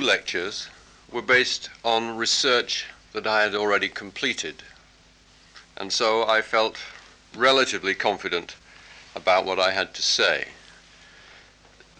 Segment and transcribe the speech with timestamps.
[0.00, 0.68] lectures
[1.10, 4.62] were based on research that I had already completed.
[5.76, 6.76] And so I felt
[7.34, 8.56] relatively confident
[9.14, 10.48] about what I had to say.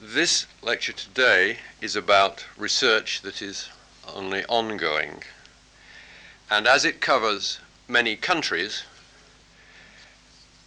[0.00, 3.68] This lecture today is about research that is
[4.06, 5.22] only ongoing.
[6.50, 7.58] And as it covers
[7.88, 8.84] many countries,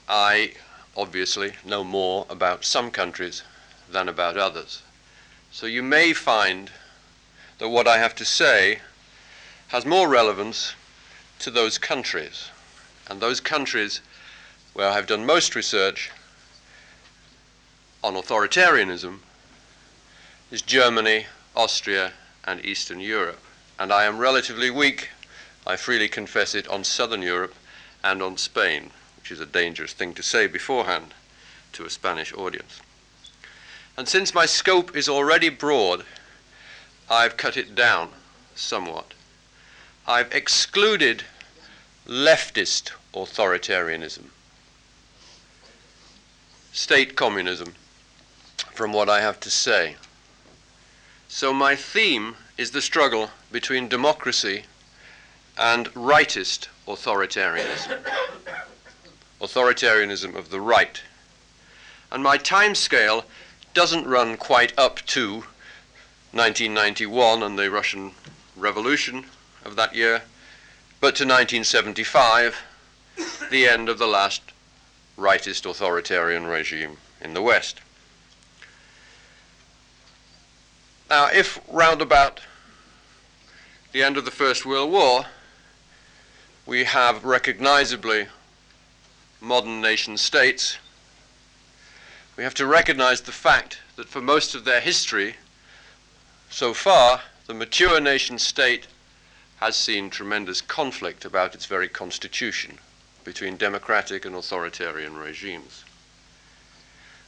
[0.07, 0.53] I
[0.97, 3.43] obviously know more about some countries
[3.89, 4.81] than about others.
[5.51, 6.71] So you may find
[7.61, 8.79] that what I have to say
[9.67, 10.73] has more relevance
[11.37, 12.49] to those countries.
[13.07, 14.01] And those countries
[14.73, 16.09] where I have done most research
[18.03, 19.19] on authoritarianism
[20.49, 22.13] is Germany, Austria,
[22.45, 23.39] and Eastern Europe.
[23.77, 25.09] And I am relatively weak,
[25.67, 27.53] I freely confess it, on Southern Europe
[28.03, 31.13] and on Spain, which is a dangerous thing to say beforehand
[31.73, 32.81] to a Spanish audience.
[33.95, 36.05] And since my scope is already broad,
[37.11, 38.11] I've cut it down
[38.55, 39.13] somewhat.
[40.07, 41.25] I've excluded
[42.07, 44.27] leftist authoritarianism,
[46.71, 47.75] state communism,
[48.73, 49.97] from what I have to say.
[51.27, 54.63] So my theme is the struggle between democracy
[55.57, 57.99] and rightist authoritarianism,
[59.41, 61.01] authoritarianism of the right.
[62.09, 63.25] And my time scale
[63.73, 65.43] doesn't run quite up to
[66.31, 68.11] 1991 and the Russian
[68.55, 69.25] Revolution
[69.65, 70.23] of that year,
[70.99, 72.57] but to 1975,
[73.49, 74.41] the end of the last
[75.17, 77.81] rightist authoritarian regime in the West.
[81.09, 82.39] Now, if round about
[83.91, 85.25] the end of the First World War,
[86.65, 88.27] we have recognizably
[89.41, 90.77] modern nation states
[92.41, 95.35] we have to recognize the fact that for most of their history,
[96.51, 98.87] so far, the mature nation state
[99.61, 102.77] has seen tremendous conflict about its very constitution
[103.23, 105.85] between democratic and authoritarian regimes.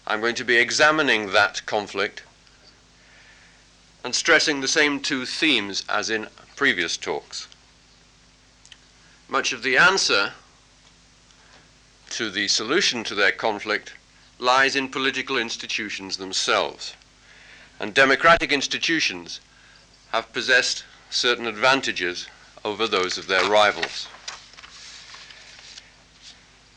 [0.06, 2.23] I'm going to be examining that conflict
[4.03, 7.47] and stressing the same two themes as in previous talks.
[9.29, 10.34] Much of the answer
[12.09, 13.94] to the solution to their conflict
[14.38, 16.94] lies in political institutions themselves.
[17.83, 19.41] And democratic institutions
[20.13, 22.27] have possessed certain advantages
[22.63, 24.07] over those of their rivals.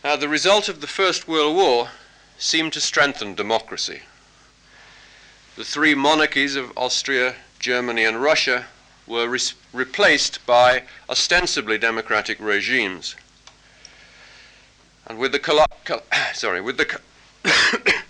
[0.03, 1.91] Now, the result of the First World War
[2.39, 4.03] seemed to strengthen democracy.
[5.55, 8.67] The three monarchies of Austria, Germany, and Russia
[9.07, 9.39] were re-
[9.73, 13.15] replaced by ostensibly democratic regimes.
[15.07, 15.67] And with the, coll-
[16.35, 17.01] sorry, with the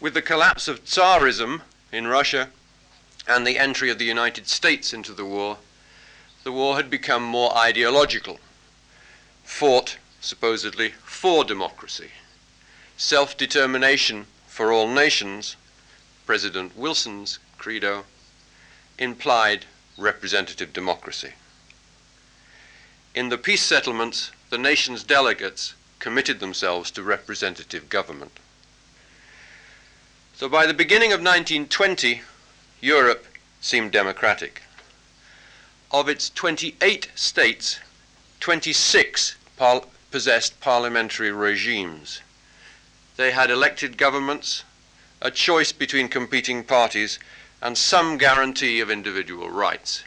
[0.00, 1.60] With the collapse of Tsarism
[1.92, 2.50] in Russia
[3.26, 5.58] and the entry of the United States into the war,
[6.44, 8.38] the war had become more ideological,
[9.44, 12.10] fought supposedly for democracy,
[12.96, 15.56] self determination for all nations,
[16.26, 18.04] President Wilson's credo,
[18.98, 19.64] implied
[19.96, 21.34] representative democracy.
[23.14, 28.38] In the peace settlements, the nation's delegates committed themselves to representative government.
[30.40, 32.22] So by the beginning of 1920,
[32.80, 33.26] Europe
[33.60, 34.62] seemed democratic.
[35.90, 37.78] Of its 28 states,
[38.40, 42.22] 26 par- possessed parliamentary regimes.
[43.18, 44.64] They had elected governments,
[45.20, 47.18] a choice between competing parties,
[47.60, 50.04] and some guarantee of individual rights.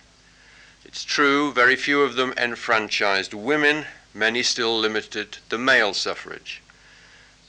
[0.84, 3.86] It's true, very few of them enfranchised women,
[4.16, 6.64] many still limited the male suffrage.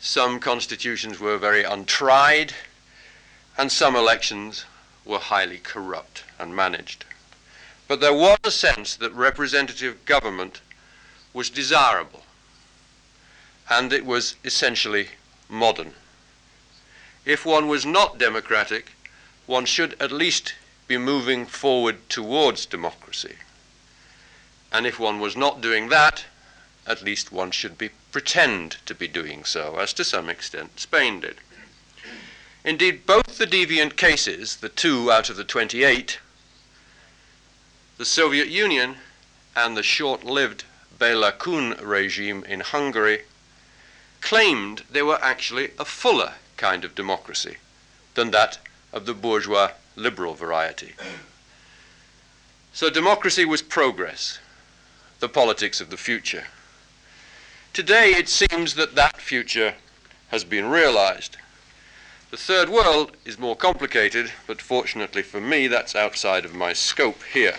[0.00, 2.53] Some constitutions were very untried,
[3.57, 4.65] and some elections
[5.05, 7.05] were highly corrupt and managed.
[7.87, 10.61] But there was a sense that representative government
[11.33, 12.23] was desirable
[13.69, 15.09] and it was essentially
[15.49, 15.95] modern.
[17.25, 18.93] If one was not democratic,
[19.47, 20.55] one should at least
[20.87, 23.37] be moving forward towards democracy.
[24.71, 26.25] And if one was not doing that,
[26.87, 31.21] at least one should be pretend to be doing so, as to some extent Spain
[31.21, 31.39] did.
[32.64, 36.19] Indeed, both the deviant cases, the two out of the 28,
[37.99, 38.96] the Soviet Union
[39.55, 40.64] and the short lived
[40.99, 43.25] Bela Kun regime in Hungary,
[44.22, 47.58] claimed they were actually a fuller kind of democracy
[48.14, 48.58] than that
[48.94, 50.94] of the bourgeois liberal variety.
[52.72, 54.38] So democracy was progress,
[55.20, 56.46] the politics of the future.
[57.75, 59.75] Today it seems that that future
[60.28, 61.37] has been realized.
[62.35, 67.23] The third world is more complicated, but fortunately for me, that's outside of my scope
[67.33, 67.55] here.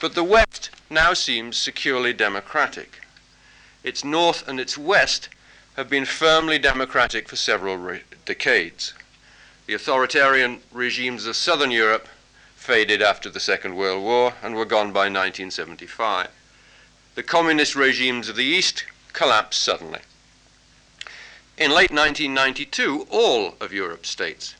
[0.00, 3.02] But the West now seems securely democratic.
[3.84, 5.28] Its north and its west
[5.76, 8.94] have been firmly democratic for several re- decades.
[9.66, 12.08] The authoritarian regimes of southern Europe
[12.56, 16.28] faded after the Second World War and were gone by 1975.
[17.16, 20.00] The communist regimes of the East collapsed suddenly.
[21.60, 24.54] In late 1992, all of Europe's states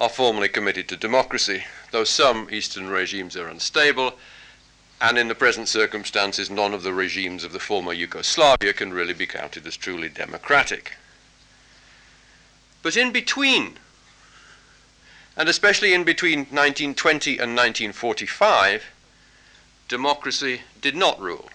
[0.00, 4.14] are formally committed to democracy, though some Eastern regimes are unstable,
[5.02, 9.12] and in the present circumstances, none of the regimes of the former Yugoslavia can really
[9.12, 10.94] be counted as truly democratic.
[12.80, 13.74] But in between,
[15.36, 18.82] and especially in between 1920 and 1945,
[19.88, 21.50] democracy did not rule.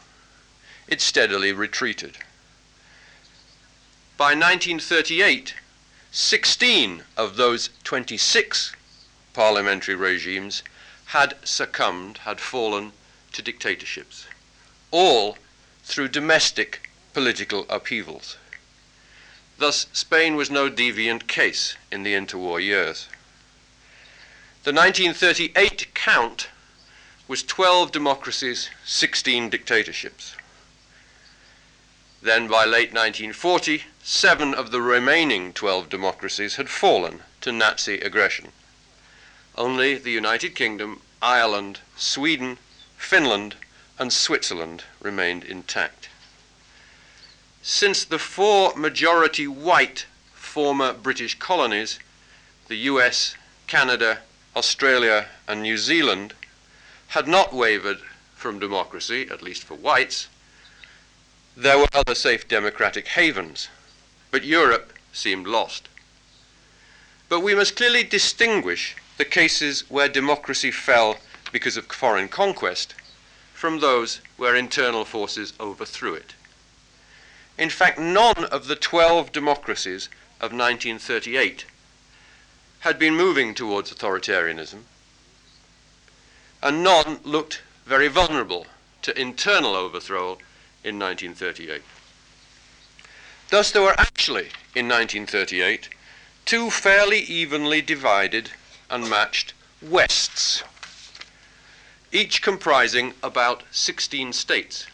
[0.88, 2.20] It steadily retreated.
[4.20, 5.54] By 1938,
[6.12, 8.74] 16 of those 26
[9.34, 10.62] parliamentary regimes
[11.06, 12.92] had succumbed, had fallen
[13.32, 14.26] to dictatorships,
[14.92, 15.38] all
[15.86, 18.36] through domestic political upheavals.
[19.58, 23.08] Thus, Spain was no deviant case in the interwar years.
[24.66, 26.50] The 1938 count
[27.30, 30.36] was 12 democracies, 16 dictatorships.
[32.22, 38.52] Then, by late 1940, seven of the remaining 12 democracies had fallen to Nazi aggression.
[39.56, 42.58] Only the United Kingdom, Ireland, Sweden,
[42.98, 43.56] Finland,
[44.00, 46.10] and Switzerland remained intact.
[47.62, 52.00] Since the four majority white former British colonies,
[52.68, 53.36] the US,
[53.68, 54.22] Canada,
[54.56, 56.34] Australia, and New Zealand,
[57.10, 58.00] had not wavered
[58.36, 60.28] from democracy, at least for whites,
[61.56, 63.68] there were other safe democratic havens,
[64.32, 65.88] but Europe seemed lost.
[67.28, 71.18] But we must clearly distinguish the cases where democracy fell
[71.52, 72.96] because of foreign conquest
[73.54, 76.34] from those where internal forces overthrew it.
[77.58, 80.08] In fact, none of the 12 democracies
[80.40, 81.66] of 1938
[82.80, 84.84] had been moving towards authoritarianism,
[86.64, 88.66] and none looked very vulnerable
[89.02, 90.38] to internal overthrow
[90.84, 91.82] in 1938.
[93.50, 95.90] Thus, there were actually, in 1938,
[96.46, 98.52] two fairly evenly divided
[98.90, 100.64] and matched Wests,
[102.12, 104.86] each comprising about 16 states,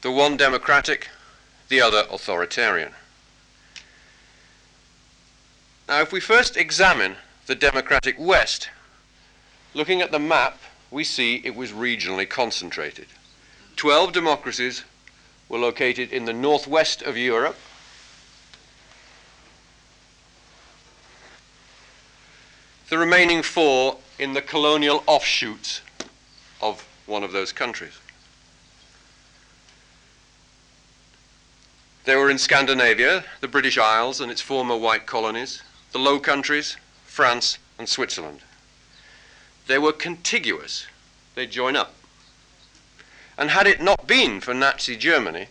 [0.00, 1.08] the one democratic,
[1.68, 2.94] the other authoritarian.
[5.88, 8.70] Now, if we first examine the democratic West,
[9.74, 10.58] looking at the map,
[10.90, 13.06] we see it was regionally concentrated.
[13.76, 14.82] 12 democracies
[15.52, 17.56] were located in the northwest of Europe.
[22.88, 25.82] The remaining four in the colonial offshoots
[26.62, 27.92] of one of those countries.
[32.04, 35.62] They were in Scandinavia, the British Isles and its former white colonies,
[35.92, 38.40] the Low Countries, France, and Switzerland.
[39.66, 40.86] They were contiguous.
[41.34, 41.94] They join up.
[43.38, 45.48] And had it not been for Nazi Germany,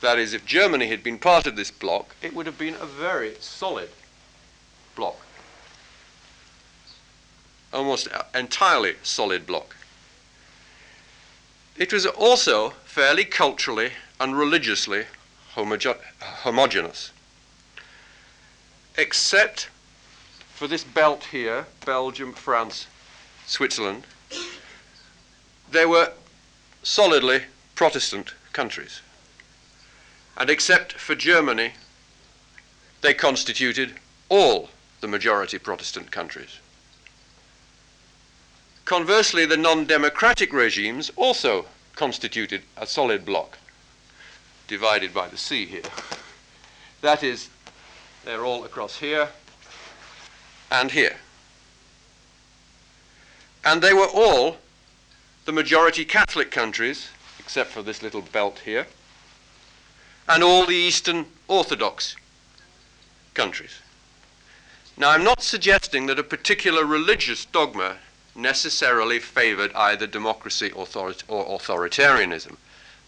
[0.00, 2.86] that is, if Germany had been part of this bloc, it would have been a
[2.86, 3.90] very solid
[4.96, 5.16] bloc.
[7.72, 9.76] Almost entirely solid bloc.
[11.76, 15.04] It was also fairly culturally and religiously
[15.54, 17.10] homoge- homogeneous.
[18.96, 19.68] Except
[20.54, 22.86] for this belt here Belgium, France,
[23.46, 24.04] Switzerland
[25.70, 26.12] they were
[26.82, 27.42] solidly
[27.74, 29.00] Protestant countries.
[30.36, 31.72] And except for Germany,
[33.00, 33.94] they constituted
[34.28, 34.70] all
[35.00, 36.58] the majority Protestant countries.
[38.84, 43.58] Conversely, the non democratic regimes also constituted a solid bloc,
[44.66, 45.82] divided by the sea here.
[47.00, 47.48] That is,
[48.24, 49.28] they're all across here
[50.70, 51.16] and here.
[53.64, 54.56] And they were all
[55.44, 58.86] the majority Catholic countries, except for this little belt here,
[60.28, 62.14] and all the Eastern Orthodox
[63.34, 63.78] countries.
[64.96, 67.96] Now, I'm not suggesting that a particular religious dogma
[68.34, 70.86] necessarily favored either democracy or,
[71.28, 72.56] or authoritarianism.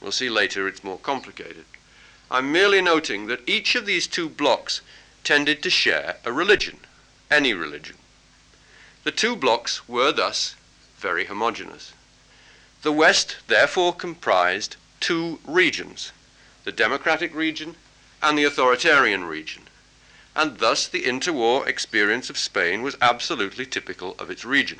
[0.01, 1.65] We'll see later it's more complicated.
[2.31, 4.81] I'm merely noting that each of these two blocks
[5.23, 6.79] tended to share a religion,
[7.31, 7.97] any religion.
[9.05, 10.55] The two blocks were thus
[10.99, 11.93] very homogeneous.
[12.83, 16.13] The West therefore comprised two regions,
[16.65, 17.77] the democratic region
[18.23, 19.63] and the authoritarian region.
[20.35, 24.79] and thus the interwar experience of Spain was absolutely typical of its region.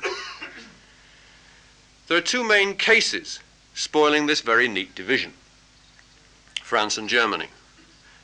[2.07, 3.39] There are two main cases
[3.75, 5.33] spoiling this very neat division
[6.61, 7.49] France and Germany.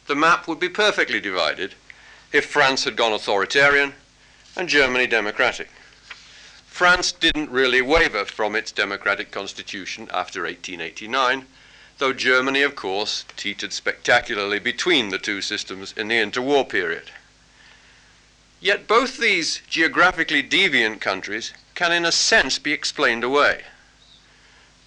[0.08, 1.76] The map would be perfectly divided
[2.32, 3.94] if France had gone authoritarian
[4.56, 5.70] and Germany democratic.
[6.80, 11.46] France didn't really waver from its democratic constitution after 1889,
[11.98, 17.12] though Germany, of course, teetered spectacularly between the two systems in the interwar period.
[18.62, 23.64] Yet both these geographically deviant countries can, in a sense, be explained away.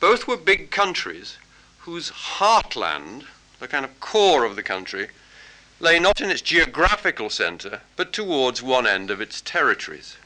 [0.00, 1.36] Both were big countries
[1.80, 3.26] whose heartland,
[3.60, 5.08] the kind of core of the country,
[5.78, 10.16] lay not in its geographical center, but towards one end of its territories.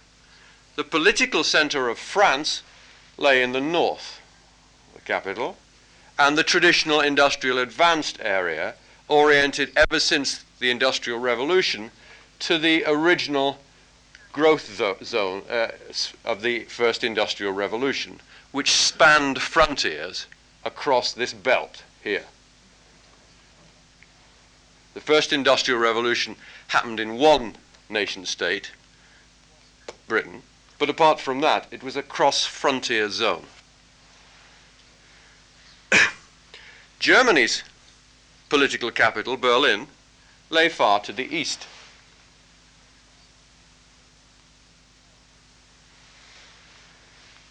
[0.77, 2.63] The political center of France
[3.17, 4.21] lay in the north,
[4.95, 5.57] the capital,
[6.19, 8.75] and the traditional industrial advanced area,
[9.09, 11.91] oriented ever since the Industrial Revolution
[12.41, 13.59] to the original
[14.33, 15.69] growth zone uh,
[16.27, 18.21] of the first industrial revolution,
[18.53, 20.27] which spanned frontiers
[20.63, 22.25] across this belt here.
[24.93, 26.37] The first industrial revolution
[26.69, 27.57] happened in one
[27.89, 28.73] nation state,
[30.07, 30.43] Britain,
[30.79, 33.47] but apart from that, it was a cross frontier zone.
[36.99, 37.63] Germany's
[38.49, 39.87] political capital, Berlin,
[40.51, 41.67] lay far to the east.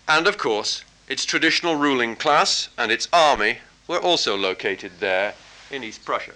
[0.07, 5.33] And of course, its traditional ruling class and its army were also located there
[5.71, 6.33] in East Prussia.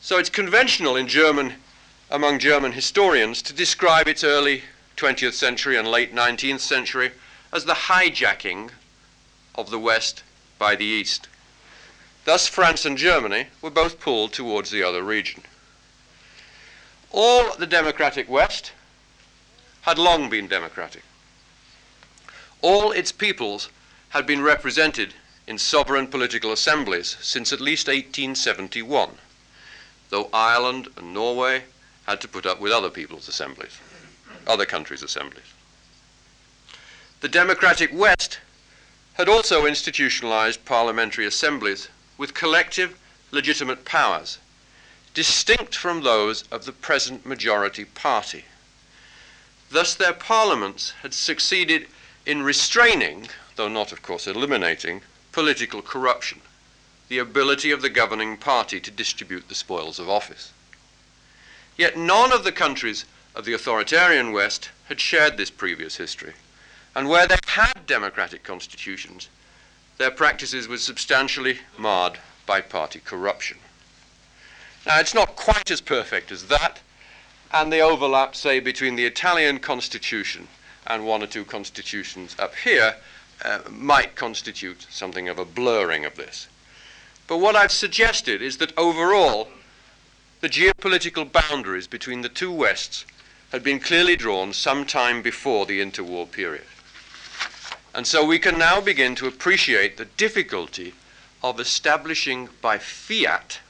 [0.00, 1.54] So it's conventional in German,
[2.12, 4.64] among German historians, to describe its early
[4.98, 7.10] 20th century and late 19th century
[7.50, 8.70] as the hijacking
[9.54, 10.22] of the West
[10.58, 11.26] by the East.
[12.26, 15.42] Thus, France and Germany were both pulled towards the other region.
[17.10, 18.72] All the democratic West
[19.80, 21.04] had long been democratic.
[22.60, 23.70] All its peoples
[24.10, 25.14] had been represented
[25.46, 29.12] in sovereign political assemblies since at least 1871,
[30.10, 31.64] though Ireland and Norway
[32.06, 33.78] had to put up with other people's assemblies,
[34.46, 35.46] other countries' assemblies.
[37.20, 38.40] The democratic West
[39.14, 42.98] had also institutionalized parliamentary assemblies with collective
[43.30, 44.38] legitimate powers,
[45.14, 48.44] distinct from those of the present majority party.
[49.70, 51.86] Thus, their parliaments had succeeded
[52.26, 56.40] in restraining, though not, of course, eliminating, political corruption,
[57.08, 60.52] the ability of the governing party to distribute the spoils of office.
[61.76, 66.34] Yet none of the countries of the authoritarian West had shared this previous history,
[66.94, 69.28] and where they had democratic constitutions,
[69.98, 73.58] their practices were substantially marred by party corruption.
[74.86, 76.80] Now, it's not quite as perfect as that,
[77.52, 80.48] and the overlap, say, between the Italian constitution
[80.86, 82.96] and one or two constitutions up here
[83.44, 86.48] uh, might constitute something of a blurring of this.
[87.26, 89.48] But what I've suggested is that overall,
[90.42, 93.06] the geopolitical boundaries between the two Wests
[93.52, 96.64] had been clearly drawn some time before the interwar period.
[97.94, 100.94] And so we can now begin to appreciate the difficulty
[101.44, 103.60] of establishing by fiat,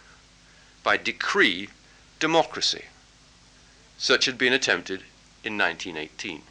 [0.82, 1.68] by decree,
[2.18, 2.86] democracy
[3.98, 5.02] such had been attempted
[5.44, 6.42] in 1918.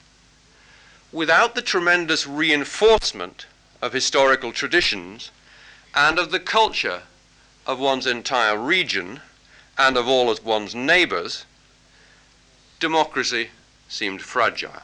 [1.11, 3.47] Without the tremendous reinforcement
[3.81, 5.31] of historical traditions
[5.95, 7.01] and of the culture
[7.65, 9.19] of one's entire region
[9.81, 11.45] and of all of one's neighbors,
[12.79, 13.49] democracy
[13.89, 14.83] seemed fragile.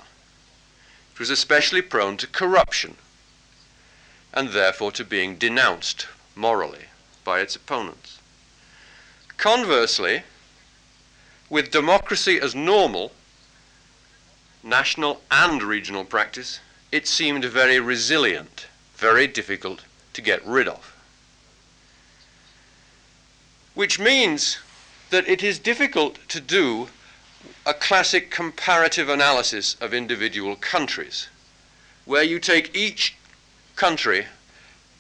[1.14, 2.96] It was especially prone to corruption
[4.34, 6.86] and therefore to being denounced morally
[7.24, 8.18] by its opponents.
[9.38, 10.24] Conversely,
[11.48, 13.12] with democracy as normal,
[14.64, 16.60] national and regional practice,
[16.92, 20.96] it seemed very resilient, very difficult to get rid of.
[23.76, 24.58] Which means
[25.10, 26.90] that it is difficult to do
[27.66, 31.28] a classic comparative analysis of individual countries,
[32.06, 33.16] where you take each
[33.76, 34.26] country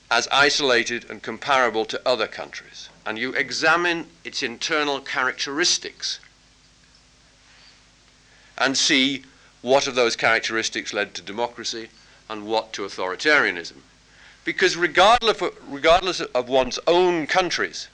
[0.09, 6.19] as isolated and comparable to other countries, and you examine its internal characteristics
[8.57, 9.23] and see
[9.61, 11.89] what of those characteristics led to democracy
[12.29, 13.77] and what to authoritarianism.
[14.45, 17.87] Because regardless of, regardless of one's own country's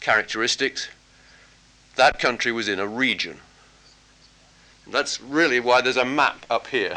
[0.00, 0.88] characteristics,
[1.98, 3.36] that country was in a region.
[4.86, 6.96] That's really why there's a map up here,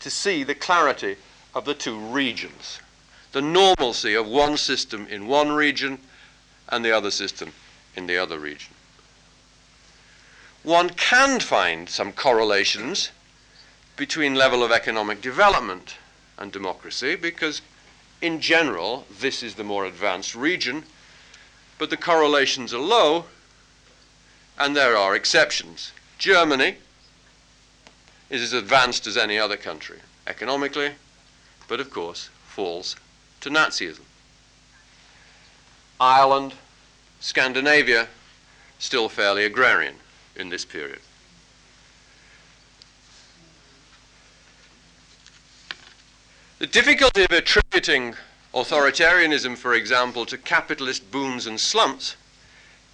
[0.00, 1.16] to see the clarity
[1.54, 2.80] of the two regions,
[3.30, 5.98] the normalcy of one system in one region
[6.68, 7.52] and the other system
[7.94, 8.74] in the other region.
[10.64, 13.12] One can find some correlations
[13.96, 15.94] between level of economic development
[16.36, 17.62] and democracy because,
[18.20, 20.82] in general, this is the more advanced region,
[21.78, 23.26] but the correlations are low
[24.58, 25.92] and there are exceptions.
[26.18, 26.76] Germany
[28.30, 30.92] is as advanced as any other country economically,
[31.68, 32.96] but of course falls
[33.40, 34.00] to Nazism.
[36.00, 36.54] Ireland,
[37.20, 38.08] Scandinavia,
[38.78, 39.96] still fairly agrarian
[40.34, 41.00] in this period.
[46.58, 48.14] The difficulty of attributing
[48.54, 52.16] authoritarianism, for example, to capitalist booms and slumps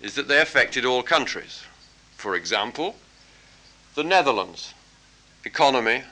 [0.03, 1.63] is that they affected all countries.
[2.17, 2.97] For example,
[3.95, 4.75] the Netherlands,
[5.45, 6.03] economy,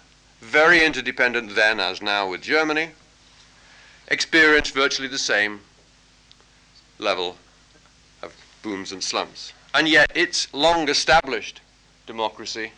[0.41, 2.91] very interdependent then as now with Germany,
[4.09, 5.61] experienced virtually the same
[6.99, 7.37] level
[8.23, 9.53] of booms and slumps.
[9.75, 11.61] And yet its long established
[12.07, 12.73] democracy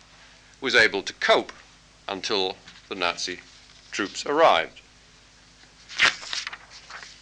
[0.61, 1.51] was able to cope
[2.07, 2.57] until
[2.89, 3.39] the Nazi
[3.91, 4.81] troops arrived.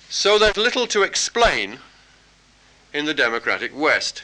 [0.09, 1.79] So there's little to explain
[2.93, 4.23] in the democratic West.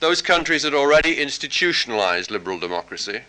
[0.00, 3.22] Those countries had already institutionalized liberal democracy,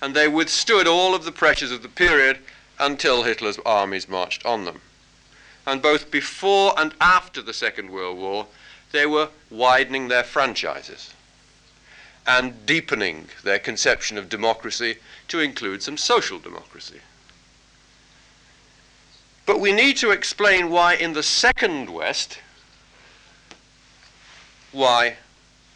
[0.00, 2.38] and they withstood all of the pressures of the period
[2.78, 4.80] until Hitler's armies marched on them.
[5.66, 8.46] And both before and after the Second World War,
[8.92, 11.12] they were widening their franchises
[12.26, 14.96] and deepening their conception of democracy
[15.28, 17.00] to include some social democracy.
[19.46, 22.38] But we need to explain why in the Second West,
[24.74, 25.16] why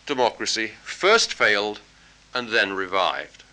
[0.06, 1.80] democracy first failed
[2.34, 3.44] and then revived.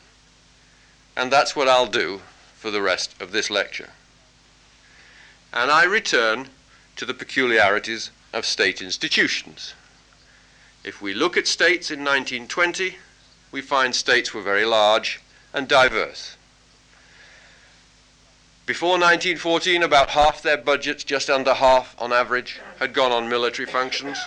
[1.16, 2.22] And that's what I'll do
[2.56, 3.90] for the rest of this lecture.
[5.54, 6.50] And I return
[6.98, 9.74] to the peculiarities of state institutions.
[10.84, 12.98] If we look at states in 1920,
[13.52, 15.22] we find states were very large
[15.54, 16.36] and diverse.
[18.66, 23.68] Before 1914, about half their budgets, just under half on average, had gone on military
[23.68, 24.18] functions.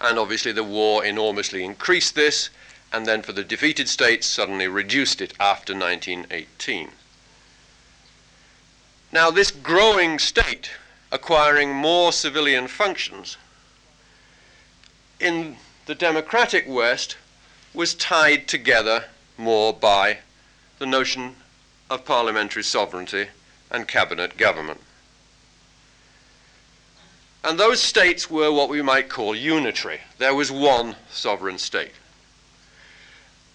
[0.00, 2.50] And obviously, the war enormously increased this,
[2.92, 6.90] and then for the defeated states, suddenly reduced it after 1918.
[9.10, 10.70] Now, this growing state
[11.10, 13.36] acquiring more civilian functions
[15.18, 15.56] in
[15.86, 17.16] the democratic West
[17.74, 19.06] was tied together
[19.36, 20.18] more by
[20.78, 21.36] the notion
[21.90, 23.28] of parliamentary sovereignty
[23.70, 24.80] and cabinet government.
[27.44, 30.00] And those states were what we might call unitary.
[30.18, 31.92] There was one sovereign state.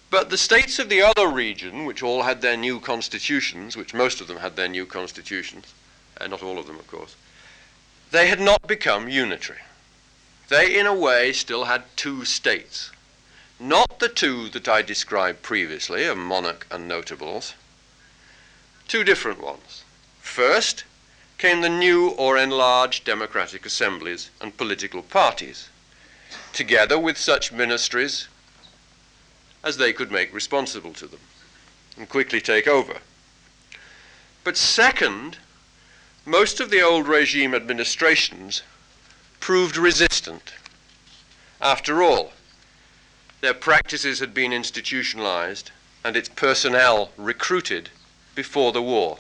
[0.09, 4.21] But the states of the other region, which all had their new constitutions, which most
[4.21, 5.73] of them had their new constitutions,
[6.17, 7.15] and not all of them, of course,
[8.11, 9.59] they had not become unitary.
[10.49, 12.91] They, in a way, still had two states.
[13.59, 17.55] Not the two that I described previously, a monarch and notables,
[18.87, 19.83] two different ones.
[20.21, 20.83] First
[21.43, 25.67] came the new or enlarged democratic assemblies and political parties,
[26.53, 28.29] together with such ministries
[29.62, 31.19] as they could make responsible to them
[31.97, 32.95] and quickly take over.
[34.45, 35.36] But second,
[36.25, 38.62] most of the old regime administrations
[39.41, 40.53] proved resistant.
[41.60, 42.32] After all,
[43.41, 45.71] their practices had been institutionalized
[46.06, 47.89] and its personnel recruited
[48.34, 49.17] before the war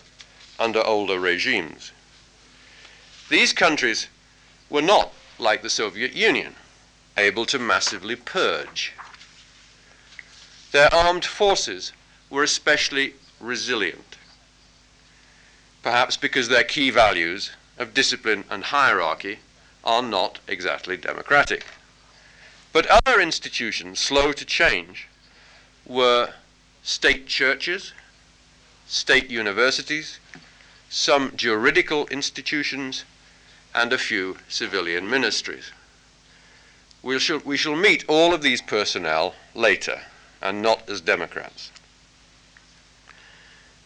[0.57, 1.91] under older regimes.
[3.33, 4.07] These countries
[4.69, 6.55] were not, like the Soviet Union,
[7.17, 8.93] able to massively purge.
[10.71, 11.93] Their armed forces
[12.29, 14.17] were especially resilient
[15.83, 19.39] perhaps because their key values of discipline and hierarchy
[19.83, 21.65] are not exactly democratic.
[22.71, 25.07] But other institutions slow to change
[25.85, 26.33] were
[26.83, 27.93] state churches,
[28.87, 30.19] state universities,
[30.89, 33.03] some juridical institutions,
[33.75, 35.71] and a few civilian ministries.
[37.01, 40.01] We shall, we shall meet all of these personnel later,
[40.41, 41.71] and not as Democrats.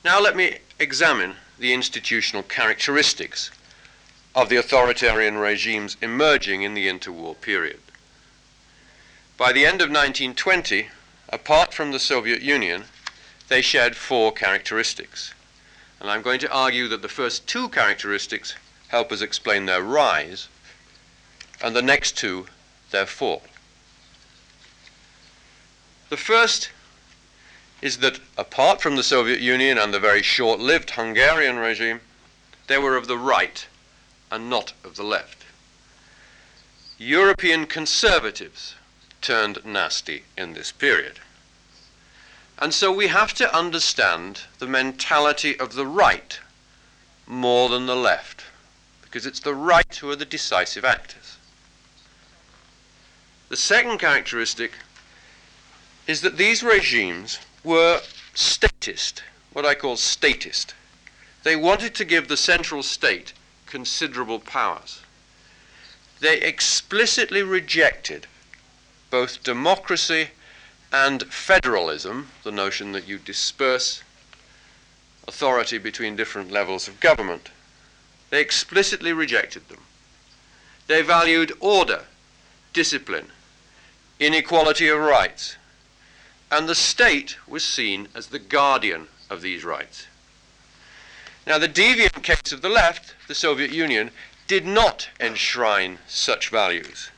[0.03, 3.51] Now let me examine the institutional characteristics
[4.35, 7.79] of the authoritarian regimes emerging in the interwar period.
[9.37, 10.89] By the end of 1920,
[11.29, 12.85] apart from the Soviet Union,
[13.47, 15.33] they shared four characteristics.
[15.99, 18.53] And I'm going to argue that the first two characteristics
[18.87, 20.47] help us explain their rise,
[21.61, 22.47] and the next two
[22.91, 23.43] their fall.
[26.09, 26.69] The first
[27.81, 31.99] is that apart from the Soviet Union and the very short lived Hungarian regime,
[32.67, 33.67] they were of the right
[34.31, 35.43] and not of the left.
[36.97, 38.75] European conservatives
[39.21, 41.19] turned nasty in this period.
[42.59, 46.39] And so we have to understand the mentality of the right
[47.27, 48.45] more than the left,
[49.17, 51.39] because it's the right who are the decisive actors.
[53.49, 54.73] The second characteristic
[56.05, 58.01] is that these regimes were
[58.35, 60.75] statist, what I call statist.
[61.41, 63.33] They wanted to give the central state
[63.65, 65.01] considerable powers.
[66.19, 68.27] They explicitly rejected
[69.09, 70.29] both democracy
[70.93, 74.03] and federalism, the notion that you disperse
[75.27, 77.49] authority between different levels of government.
[78.29, 79.83] They explicitly rejected them.
[80.87, 82.05] They valued order,
[82.73, 83.31] discipline,
[84.19, 85.55] inequality of rights,
[86.51, 90.07] and the state was seen as the guardian of these rights.
[91.45, 94.11] Now, the deviant case of the left, the Soviet Union,
[94.47, 97.09] did not enshrine such values.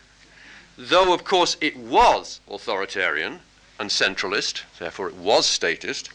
[0.77, 3.41] Though, of course, it was authoritarian
[3.79, 6.09] and centralist, therefore it was statist,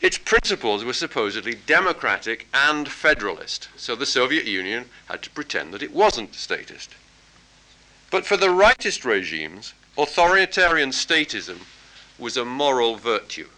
[0.00, 5.82] its principles were supposedly democratic and federalist, so the Soviet Union had to pretend that
[5.82, 6.94] it wasn't statist.
[8.10, 11.60] But for the rightist regimes, authoritarian statism
[12.18, 13.48] was a moral virtue,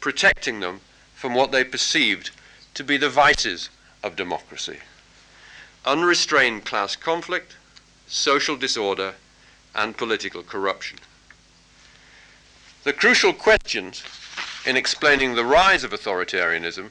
[0.00, 0.80] protecting them
[1.14, 2.30] from what they perceived
[2.74, 3.70] to be the vices
[4.02, 4.78] of democracy
[5.88, 7.56] unrestrained class conflict,
[8.06, 9.14] social disorder,
[9.74, 10.98] and political corruption.
[12.84, 14.02] The crucial questions
[14.68, 16.90] in explaining the rise of authoritarianism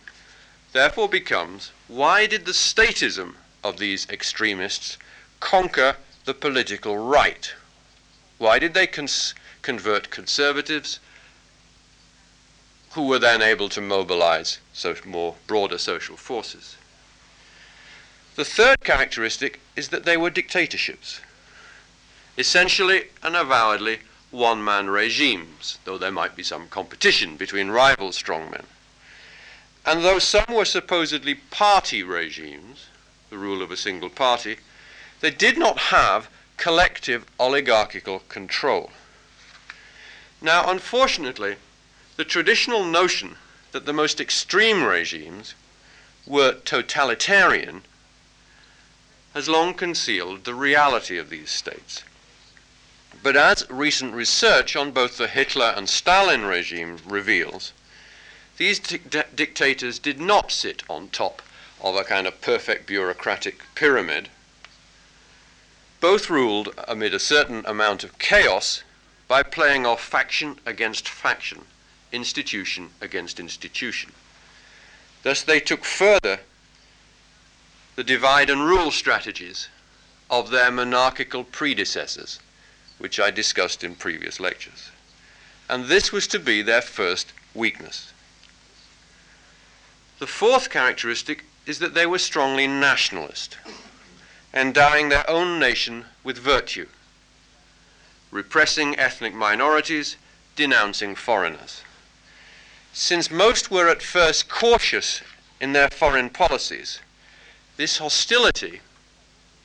[0.74, 4.98] therefore becomes why did the statism of these extremists
[5.40, 7.54] conquer the political right?
[8.40, 11.00] Why did they cons- convert conservatives
[12.94, 16.78] who were then able to mobilize so more broader social forces?
[18.38, 21.22] The third characteristic is that they were dictatorships,
[22.40, 24.00] essentially and avowedly
[24.38, 28.66] one man regimes, though there might be some competition between rival strongmen.
[29.86, 32.86] And though some were supposedly party regimes,
[33.30, 34.58] the rule of a single party,
[35.22, 38.92] they did not have collective oligarchical control.
[40.42, 41.56] Now, unfortunately,
[42.16, 43.38] the traditional notion
[43.72, 45.56] that the most extreme regimes
[46.26, 47.82] were totalitarian
[49.34, 52.04] has long concealed the reality of these states.
[53.24, 57.74] But as recent research on both the Hitler and Stalin regime reveals,
[58.58, 61.42] these dictators did not sit on top
[61.82, 64.30] of a kind of perfect bureaucratic pyramid.
[66.00, 68.84] Both ruled amid a certain amount of chaos
[69.28, 71.66] by playing off faction against faction,
[72.12, 74.14] institution against institution.
[75.24, 76.42] Thus, they took further
[77.96, 79.70] the divide and rule strategies
[80.30, 82.40] of their monarchical predecessors
[82.98, 84.92] which I discussed in previous lectures.
[85.70, 88.14] And this was to be their first weakness.
[90.20, 93.58] The fourth characteristic is that they were strongly nationalist,
[94.54, 96.88] endowing their own nation with virtue,
[98.32, 100.16] repressing ethnic minorities,
[100.56, 101.82] denouncing foreigners.
[102.94, 105.22] Since most were at first cautious
[105.62, 107.00] in their foreign policies,
[107.76, 108.82] this hostility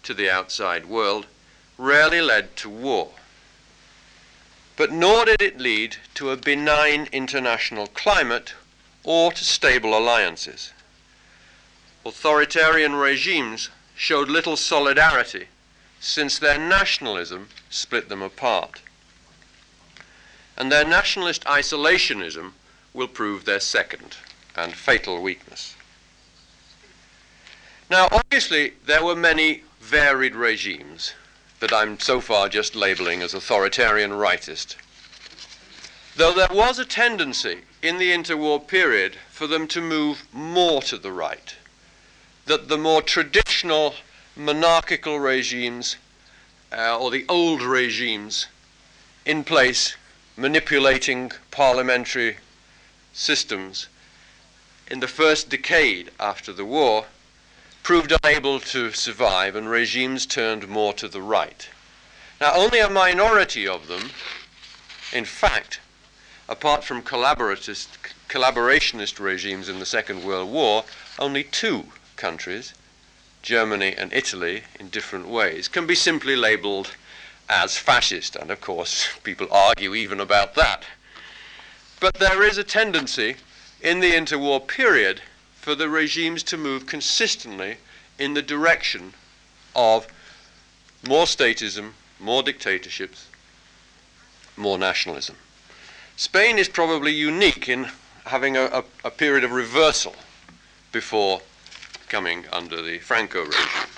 [0.02, 1.26] to the outside world
[1.78, 3.12] rarely led to war
[4.76, 8.54] but nor did it lead to a benign international climate
[9.04, 10.72] or to stable alliances.
[12.04, 15.46] Authoritarian regimes showed little solidarity
[16.00, 18.80] since their nationalism split them apart.
[20.56, 22.52] And their nationalist isolationism
[22.92, 24.16] will prove their second
[24.56, 25.76] and fatal weakness.
[27.90, 31.12] Now, obviously, there were many varied regimes
[31.62, 34.74] that I'm so far just labeling as authoritarian rightist.
[36.16, 40.98] Though there was a tendency in the interwar period for them to move more to
[40.98, 41.54] the right,
[42.46, 43.94] that the more traditional
[44.34, 45.94] monarchical regimes
[46.72, 48.48] uh, or the old regimes
[49.24, 49.94] in place
[50.36, 52.38] manipulating parliamentary
[53.12, 53.86] systems
[54.90, 57.06] in the first decade after the war
[57.82, 61.68] proved unable to survive and regimes turned more to the right.
[62.40, 64.10] Now, only a minority of them,
[65.12, 65.80] in fact,
[66.48, 70.84] apart from collaborationist regimes in the Second World War,
[71.18, 72.74] only two countries,
[73.42, 76.94] Germany and Italy, in different ways, can be simply labeled
[77.48, 78.36] as fascist.
[78.36, 80.84] And of course, people argue even about that.
[81.98, 83.36] But there is a tendency
[83.80, 85.22] in the interwar period
[85.62, 87.76] for the regimes to move consistently
[88.18, 89.14] in the direction
[89.76, 90.08] of
[91.08, 93.28] more statism, more dictatorships,
[94.56, 95.36] more nationalism.
[96.16, 97.88] Spain is probably unique in
[98.26, 100.16] having a, a, a period of reversal
[100.90, 101.40] before
[102.08, 103.88] coming under the Franco regime.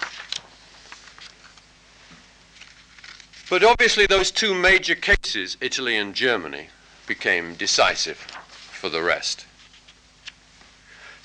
[3.48, 6.68] But obviously, those two major cases, Italy and Germany,
[7.06, 9.46] became decisive for the rest.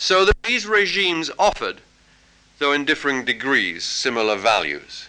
[0.01, 1.81] So that these regimes offered,
[2.57, 5.07] though in differing degrees, similar values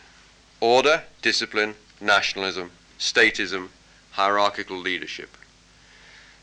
[0.59, 3.68] order, discipline, nationalism, statism,
[4.11, 5.37] hierarchical leadership.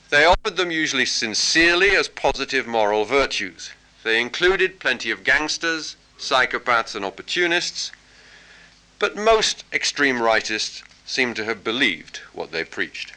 [0.10, 3.71] They offered them usually sincerely as positive moral virtues.
[4.03, 7.91] They included plenty of gangsters, psychopaths, and opportunists,
[8.97, 13.12] but most extreme rightists seem to have believed what they preached.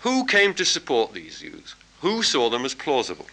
[0.00, 1.74] Who came to support these views?
[2.02, 3.26] Who saw them as plausible?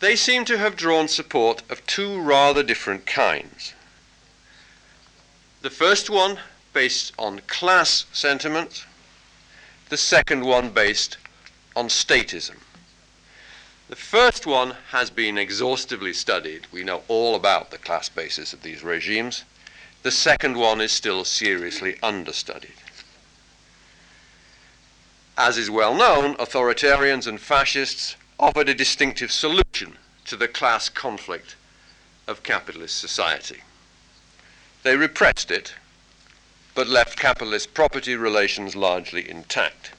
[0.00, 3.74] They seem to have drawn support of two rather different kinds.
[5.60, 6.38] The first one
[6.72, 8.86] based on class sentiment,
[9.90, 11.18] the second one based
[11.76, 12.56] on statism.
[13.88, 16.66] The first one has been exhaustively studied.
[16.72, 19.44] We know all about the class basis of these regimes.
[20.02, 22.72] The second one is still seriously understudied.
[25.36, 31.56] As is well known, authoritarians and fascists offered a distinctive solution to the class conflict
[32.26, 33.60] of capitalist society.
[34.82, 35.74] They repressed it,
[36.74, 39.92] but left capitalist property relations largely intact.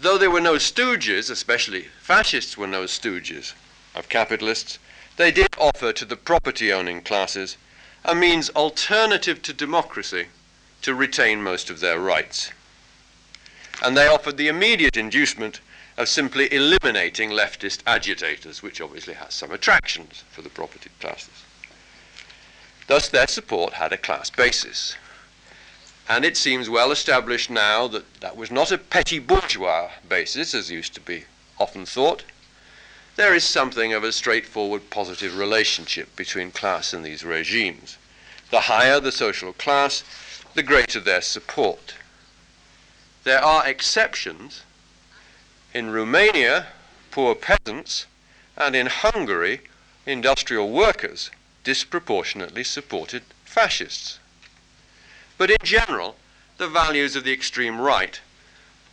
[0.00, 3.52] Though there were no stooges, especially fascists were no stooges
[3.94, 4.80] of capitalists,
[5.16, 7.56] they did offer to the property owning classes
[8.04, 10.26] a means alternative to democracy
[10.82, 12.50] to retain most of their rights.
[13.82, 15.60] And they offered the immediate inducement
[15.96, 21.44] of simply eliminating leftist agitators, which obviously has some attractions for the property classes.
[22.86, 24.96] Thus, their support had a class basis.
[26.08, 30.70] And it seems well established now that that was not a petty bourgeois basis, as
[30.70, 31.24] used to be
[31.58, 32.22] often thought.
[33.16, 37.96] There is something of a straightforward positive relationship between class and these regimes.
[38.50, 40.04] The higher the social class,
[40.54, 41.94] the greater their support.
[43.24, 44.62] There are exceptions.
[45.76, 46.68] In Romania,
[47.10, 48.06] poor peasants,
[48.56, 49.60] and in Hungary,
[50.06, 51.30] industrial workers
[51.64, 54.18] disproportionately supported fascists.
[55.36, 56.16] But in general,
[56.56, 58.18] the values of the extreme right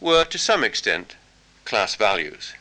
[0.01, 1.15] were to some extent
[1.63, 2.53] class values.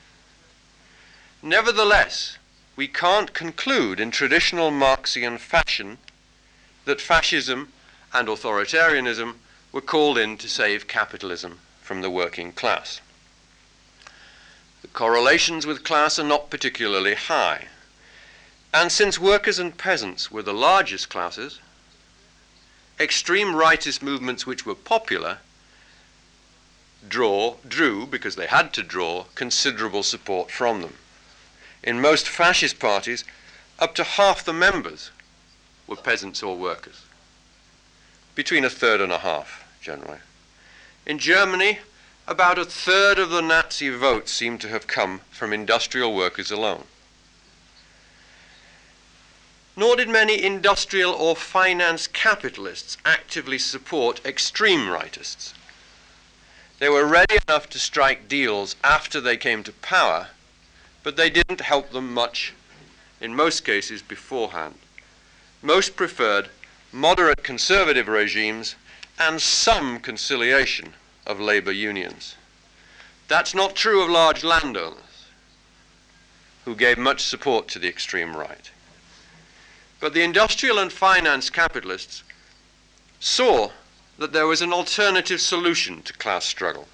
[1.43, 2.39] Nevertheless,
[2.77, 5.99] we can't conclude in traditional Marxian fashion
[6.85, 7.73] that fascism
[8.13, 9.39] and authoritarianism
[9.73, 13.01] were called in to save capitalism from the working class.
[14.93, 17.69] Correlations with class are not particularly high.
[18.75, 21.61] And since workers and peasants were the largest classes,
[22.99, 25.39] extreme rightist movements which were popular
[27.09, 30.95] draw, drew, because they had to draw, considerable support from them.
[31.83, 33.25] In most fascist parties,
[33.79, 35.11] up to half the members
[35.87, 37.03] were peasants or workers,
[38.35, 40.21] between a third and a half, generally.
[41.05, 41.81] In Germany,
[42.27, 46.85] about a third of the Nazi votes seem to have come from industrial workers alone
[49.77, 55.55] nor did many industrial or finance capitalists actively support extreme rightists.
[56.79, 60.29] They were ready enough to strike deals after they came to power,
[61.03, 62.53] but they didn't help them much,
[63.21, 64.75] in most cases, beforehand.
[65.63, 66.51] Most preferred
[66.93, 68.75] moderate conservative regimes
[69.19, 70.93] and some conciliation
[71.27, 72.37] of labor unions.
[73.29, 75.27] That's not true of large landowners,
[76.65, 78.71] who gave much support to the extreme right.
[80.01, 82.25] But the industrial and finance capitalists
[83.21, 83.71] saw
[84.19, 86.89] that there was an alternative solution to class struggle,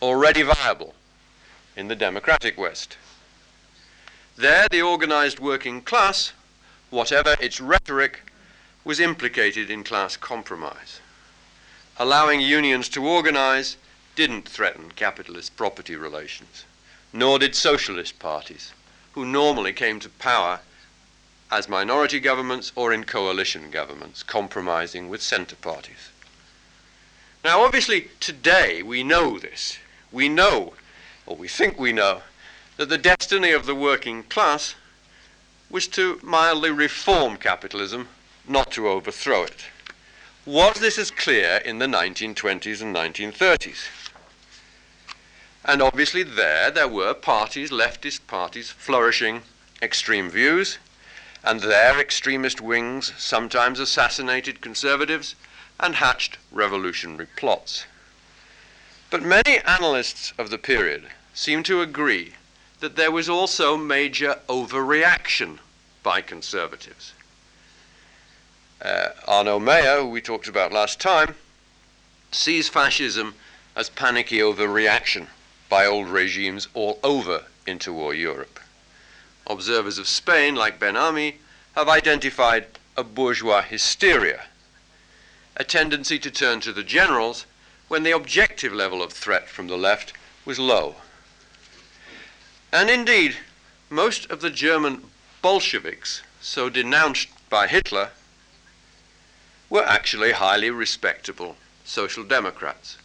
[0.00, 0.94] already viable
[1.76, 2.96] in the democratic West.
[4.36, 6.32] There, the organized working class,
[6.90, 8.32] whatever its rhetoric,
[8.84, 11.00] was implicated in class compromise.
[11.98, 13.76] Allowing unions to organize
[14.14, 16.64] didn't threaten capitalist property relations,
[17.12, 18.72] nor did socialist parties,
[19.12, 20.60] who normally came to power
[21.50, 26.10] as minority governments or in coalition governments, compromising with centre parties.
[27.44, 29.78] Now, obviously, today we know this.
[30.10, 30.74] We know,
[31.26, 32.22] or we think we know,
[32.78, 34.74] that the destiny of the working class
[35.68, 38.08] was to mildly reform capitalism,
[38.48, 39.64] not to overthrow it.
[40.44, 43.86] Was this as clear in the 1920s and 1930s?
[45.64, 49.42] And obviously, there, there were parties, leftist parties, flourishing
[49.80, 50.78] extreme views,
[51.44, 55.36] and their extremist wings sometimes assassinated conservatives
[55.78, 57.84] and hatched revolutionary plots.
[59.10, 62.34] But many analysts of the period seem to agree
[62.80, 65.60] that there was also major overreaction
[66.02, 67.12] by conservatives.
[68.82, 71.36] Uh, Arno Mayer, who we talked about last time,
[72.32, 73.36] sees fascism
[73.76, 75.28] as panicky overreaction
[75.68, 78.58] by old regimes all over interwar Europe.
[79.46, 81.36] Observers of Spain, like Ben Ami,
[81.76, 82.66] have identified
[82.96, 84.46] a bourgeois hysteria,
[85.56, 87.46] a tendency to turn to the generals
[87.86, 90.12] when the objective level of threat from the left
[90.44, 90.96] was low.
[92.72, 93.36] And indeed,
[93.88, 95.04] most of the German
[95.40, 98.10] Bolsheviks, so denounced by Hitler,
[99.72, 102.98] were actually highly respectable social democrats,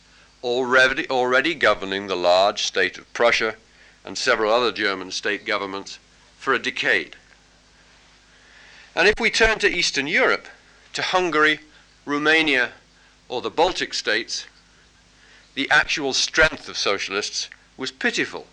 [0.43, 3.56] already, already governing the large state of Prussia
[4.03, 5.97] and several other German state governments
[6.38, 7.15] for a decade.
[8.93, 10.45] And if we turn to Eastern Europe,
[10.91, 11.62] to Hungary,
[12.03, 12.73] Romania,
[13.30, 14.45] or the Baltic states,
[15.56, 18.45] the actual strength of socialists was pitiful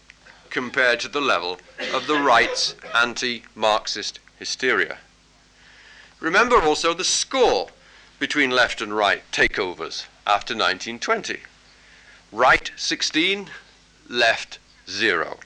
[0.51, 1.59] compared to the level
[1.93, 4.99] of the right's anti Marxist hysteria.
[6.21, 7.71] Remember also the score
[8.19, 11.41] between left and right takeovers after 1920.
[12.33, 13.51] Right 16,
[14.09, 15.39] left 0.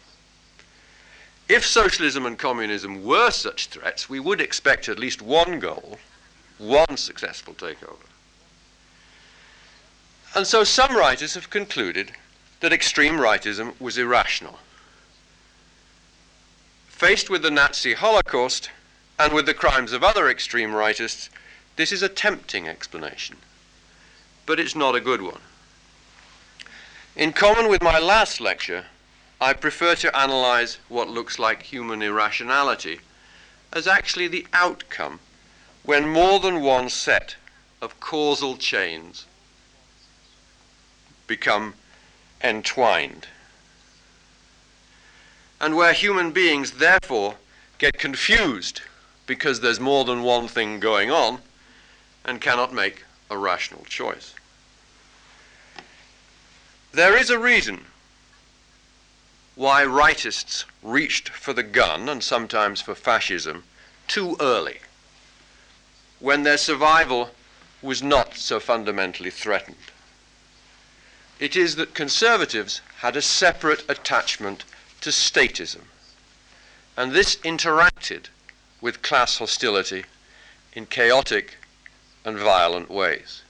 [1.48, 5.98] If socialism and communism were such threats, we would expect at least one goal,
[6.59, 8.07] one successful takeover.
[10.35, 12.12] And so some writers have concluded
[12.61, 14.59] that extreme rightism was irrational.
[16.88, 18.70] Faced with the Nazi Holocaust
[19.18, 21.31] and with the crimes of other extreme rightists,
[21.78, 23.36] this is a tempting explanation,
[24.46, 25.40] but it's not a good one.
[27.14, 28.86] In common with my last lecture,
[29.40, 32.98] I prefer to analyze what looks like human irrationality
[33.72, 35.20] as actually the outcome
[35.84, 37.36] when more than one set
[37.80, 39.26] of causal chains
[41.28, 41.74] become
[42.42, 43.28] entwined.
[45.60, 47.36] And where human beings therefore
[47.78, 48.80] get confused
[49.28, 51.38] because there's more than one thing going on
[52.24, 54.35] and cannot make a rational choice.
[56.92, 57.85] There is a reason
[59.54, 63.64] why rightists reached for the gun and sometimes for fascism
[64.07, 64.78] too early,
[66.20, 67.31] when their survival
[67.83, 69.76] was not so fundamentally threatened.
[71.38, 74.64] It is that conservatives had a separate attachment
[75.02, 75.83] to statism,
[76.96, 78.26] and this interacted
[78.81, 80.04] with class hostility
[80.72, 81.58] in chaotic
[82.28, 83.42] and violent ways.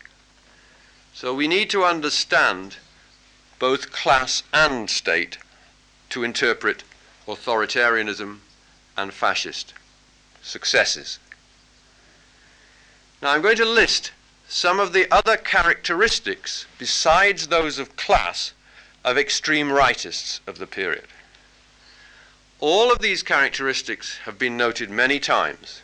[1.12, 2.76] So we need to understand
[3.58, 5.36] both class and state
[6.10, 6.84] to interpret
[7.26, 8.38] authoritarianism
[8.96, 9.74] and fascist
[10.42, 11.18] successes.
[13.20, 14.12] Now I'm going to list
[14.48, 18.52] some of the other characteristics, besides those of class,
[19.04, 21.08] of extreme rightists of the period.
[22.60, 25.82] All of these characteristics have been noted many times.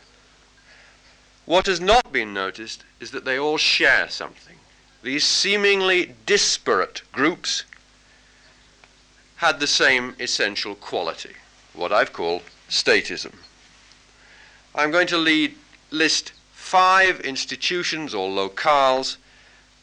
[1.46, 4.57] What has not been noticed is that they all share something.
[5.02, 7.64] These seemingly disparate groups
[9.37, 11.35] had the same essential quality,
[11.74, 13.35] what I've called statism.
[14.74, 15.57] I'm going to lead,
[15.90, 19.18] list five institutions or locales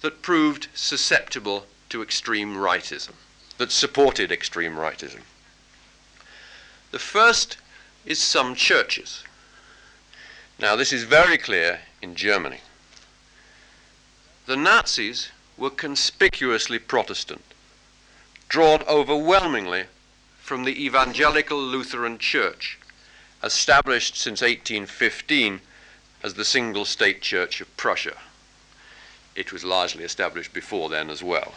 [0.01, 3.13] that proved susceptible to extreme rightism,
[3.59, 5.21] that supported extreme rightism.
[6.89, 7.57] The first
[8.03, 9.23] is some churches.
[10.61, 12.59] Now, this is very clear in Germany.
[14.45, 17.41] The Nazis were conspicuously Protestant
[18.47, 19.85] drawn overwhelmingly
[20.39, 22.77] from the Evangelical Lutheran Church,
[23.41, 25.61] established since 1815
[26.21, 28.17] as the single state church of Prussia.
[29.35, 31.53] It was largely established before then as well.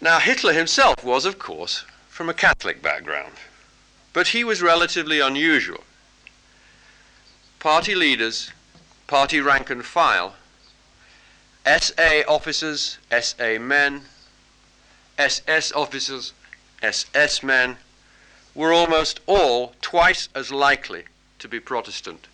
[0.00, 3.34] Now, Hitler himself was, of course, from a Catholic background,
[4.12, 5.84] but he was relatively unusual.
[7.60, 8.52] Party leaders,
[9.06, 10.34] party rank and file,
[11.66, 14.06] SA officers, SA men,
[15.18, 16.32] SS officers,
[16.82, 17.76] SS men,
[18.54, 21.04] were almost all twice as likely
[21.38, 22.28] to be Protestant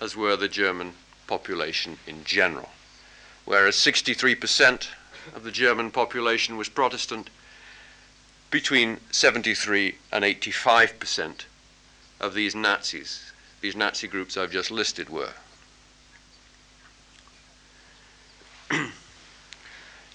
[0.00, 0.92] as were the German
[1.26, 2.68] population in general.
[3.44, 4.86] Whereas 63%
[5.34, 7.28] of the German population was Protestant,
[8.52, 11.40] between 73 and 85%
[12.20, 13.27] of these Nazis,
[13.60, 15.32] these Nazi groups I've just listed, were.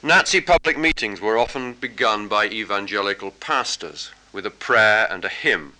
[0.04, 5.74] Nazi public meetings were often begun by evangelical pastors with a prayer and a hymn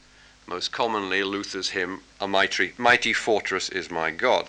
[0.48, 4.48] most commonly Luther's hymn, A Mighty, Mighty Fortress is My God.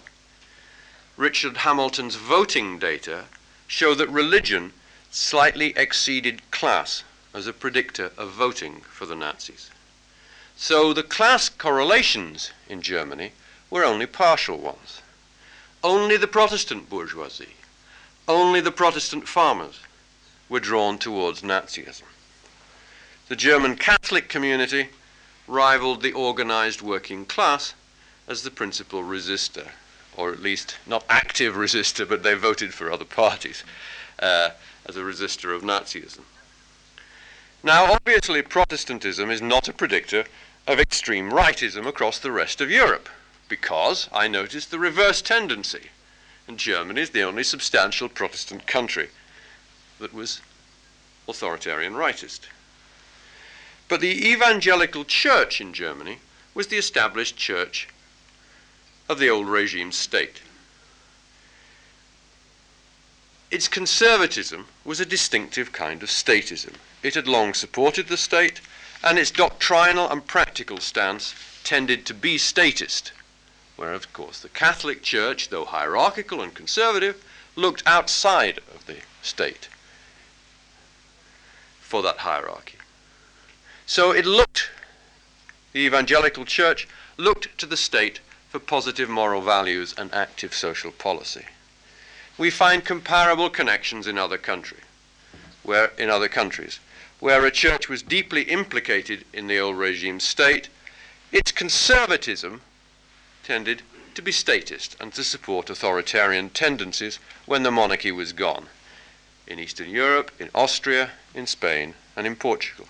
[1.16, 3.26] Richard Hamilton's voting data
[3.68, 4.72] show that religion
[5.10, 9.70] slightly exceeded class as a predictor of voting for the Nazis.
[10.56, 13.32] So the class correlations in Germany
[13.70, 15.02] were only partial ones.
[15.82, 17.56] Only the Protestant bourgeoisie,
[18.26, 19.80] only the Protestant farmers
[20.48, 22.04] were drawn towards Nazism.
[23.28, 24.88] The German Catholic community
[25.46, 27.74] rivaled the organized working class
[28.26, 29.68] as the principal resistor,
[30.16, 33.64] or at least not active resistor, but they voted for other parties
[34.20, 34.50] uh,
[34.86, 36.22] as a resistor of Nazism.
[37.64, 40.26] Now, obviously, Protestantism is not a predictor
[40.66, 43.08] of extreme rightism across the rest of Europe,
[43.48, 45.88] because I noticed the reverse tendency.
[46.46, 49.08] And Germany is the only substantial Protestant country
[49.98, 50.42] that was
[51.26, 52.40] authoritarian rightist.
[53.88, 56.18] But the evangelical church in Germany
[56.52, 57.88] was the established church
[59.08, 60.42] of the old regime state.
[63.50, 66.74] Its conservatism was a distinctive kind of statism.
[67.04, 68.62] It had long supported the state,
[69.02, 73.12] and its doctrinal and practical stance tended to be statist,
[73.76, 77.22] where, of course, the Catholic Church, though hierarchical and conservative,
[77.56, 79.68] looked outside of the state
[81.78, 82.78] for that hierarchy.
[83.84, 84.70] So it looked,
[85.74, 86.88] the evangelical church
[87.18, 91.44] looked to the state for positive moral values and active social policy.
[92.38, 94.80] We find comparable connections in other countries,
[95.62, 96.80] where in other countries,
[97.24, 100.68] where a church was deeply implicated in the old regime state,
[101.32, 102.60] its conservatism
[103.42, 103.80] tended
[104.14, 108.66] to be statist and to support authoritarian tendencies when the monarchy was gone
[109.46, 112.86] in Eastern Europe, in Austria, in Spain, and in Portugal.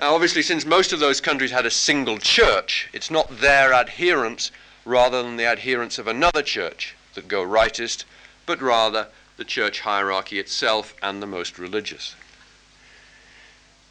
[0.00, 4.50] Now, obviously, since most of those countries had a single church, it's not their adherents
[4.86, 8.04] rather than the adherents of another church that go rightist,
[8.46, 12.14] but rather the church hierarchy itself and the most religious.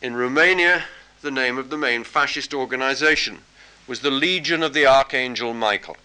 [0.05, 0.85] In Romania,
[1.23, 3.41] the name of the main fascist organization
[3.87, 5.97] was the Legion of the Archangel Michael.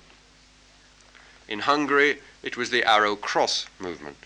[1.49, 4.17] In Hungary, it was the Arrow Cross movement.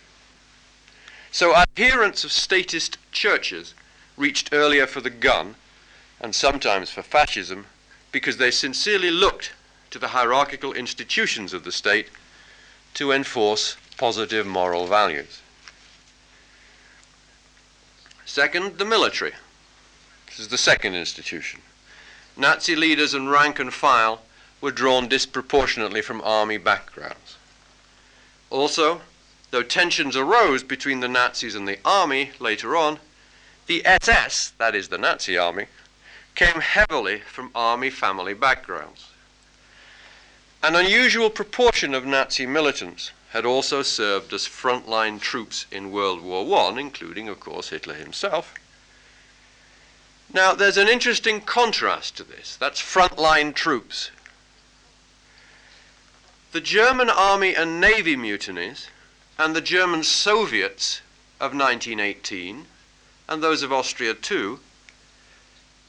[1.33, 3.75] So adherents of statist churches
[4.17, 5.57] reached earlier for the gun
[6.21, 7.67] and sometimes for fascism
[8.13, 9.55] because they sincerely looked
[9.91, 12.11] to the hierarchical institutions of the state
[12.95, 15.41] to enforce positive moral values.
[18.25, 19.33] Second, the military.
[20.37, 21.61] This is the second institution.
[22.37, 24.23] Nazi leaders and rank and file
[24.61, 27.37] were drawn disproportionately from army backgrounds.
[28.51, 29.01] Also,
[29.55, 32.99] Though tensions arose between the Nazis and the army later on,
[33.69, 35.67] the SS, that is the Nazi army,
[36.35, 39.11] came heavily from army family backgrounds.
[40.61, 46.67] An unusual proportion of Nazi militants had also served as frontline troops in World War
[46.67, 48.55] I, including, of course, Hitler himself.
[50.35, 52.57] Now, there's an interesting contrast to this.
[52.57, 54.11] That's frontline troops.
[56.51, 58.89] The German army and navy mutinies
[59.39, 61.03] and the German Soviets
[61.39, 62.67] of 1918,
[63.29, 64.59] and those of Austria too,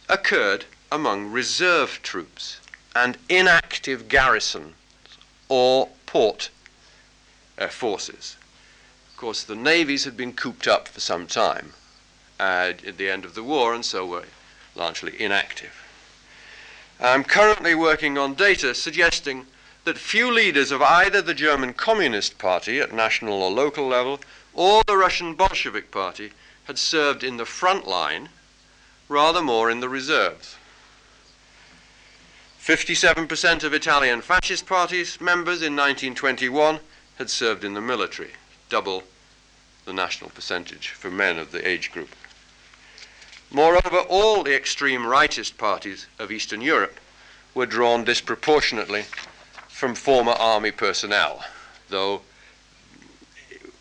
[0.08, 2.60] occurred among reserve troops
[2.96, 4.76] and inactive garrison
[5.50, 6.52] or port
[7.58, 8.36] uh, forces.
[9.10, 11.74] Of course, the navies had been cooped up for some time
[12.40, 14.26] uh, at the end of the war and so were
[14.76, 15.84] largely inactive.
[17.00, 19.48] I'm currently working on data suggesting
[19.84, 24.20] that few leaders of either the German Communist Party at national or local level
[24.54, 26.32] or the Russian Bolshevik Party
[26.66, 28.30] had served in the front line,
[29.08, 30.56] rather more in the reserves.
[32.60, 36.80] 57% of Italian fascist parties members in 1921
[37.20, 38.32] had served in the military,
[38.70, 39.04] double
[39.86, 42.10] the national percentage for men of the age group.
[43.56, 47.00] Moreover, all the extreme rightist parties of Eastern Europe
[47.54, 49.06] were drawn disproportionately
[49.70, 51.42] from former army personnel,
[51.88, 52.20] though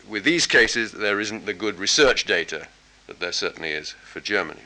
[0.07, 2.69] with these cases there isn't the good research data
[3.07, 4.61] that there certainly is for Germany.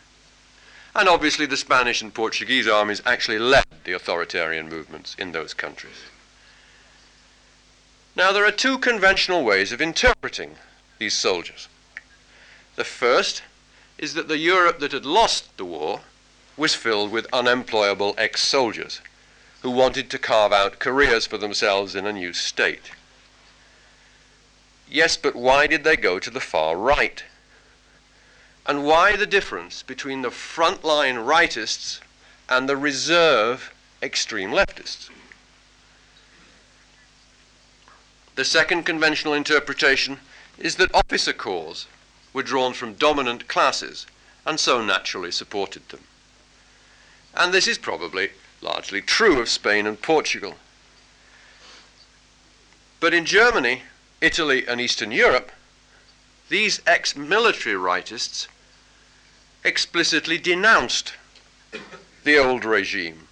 [0.95, 6.03] And obviously the Spanish and Portuguese armies actually led the authoritarian movements in those countries.
[8.15, 10.57] Now there are two conventional ways of interpreting
[10.99, 11.67] these soldiers.
[12.75, 13.41] The first
[13.99, 16.01] is that the Europe that had lost the war
[16.55, 19.01] was filled with unemployable ex-soldiers
[19.61, 22.91] who wanted to carve out careers for themselves in a new state.
[24.89, 27.23] Yes, but why did they go to the far right?
[28.65, 31.99] And why the difference between the frontline rightists
[32.47, 35.09] and the reserve extreme leftists.
[38.35, 40.19] The second conventional interpretation
[40.57, 41.85] is that officer corps
[42.33, 44.05] were drawn from dominant classes
[44.45, 46.03] and so naturally supported them.
[47.33, 50.55] And this is probably largely true of Spain and Portugal.
[52.99, 53.83] But in Germany,
[54.21, 55.51] Italy, and Eastern Europe,
[56.49, 58.47] these ex military rightists
[59.63, 61.13] explicitly denounced
[62.23, 63.27] the old regime,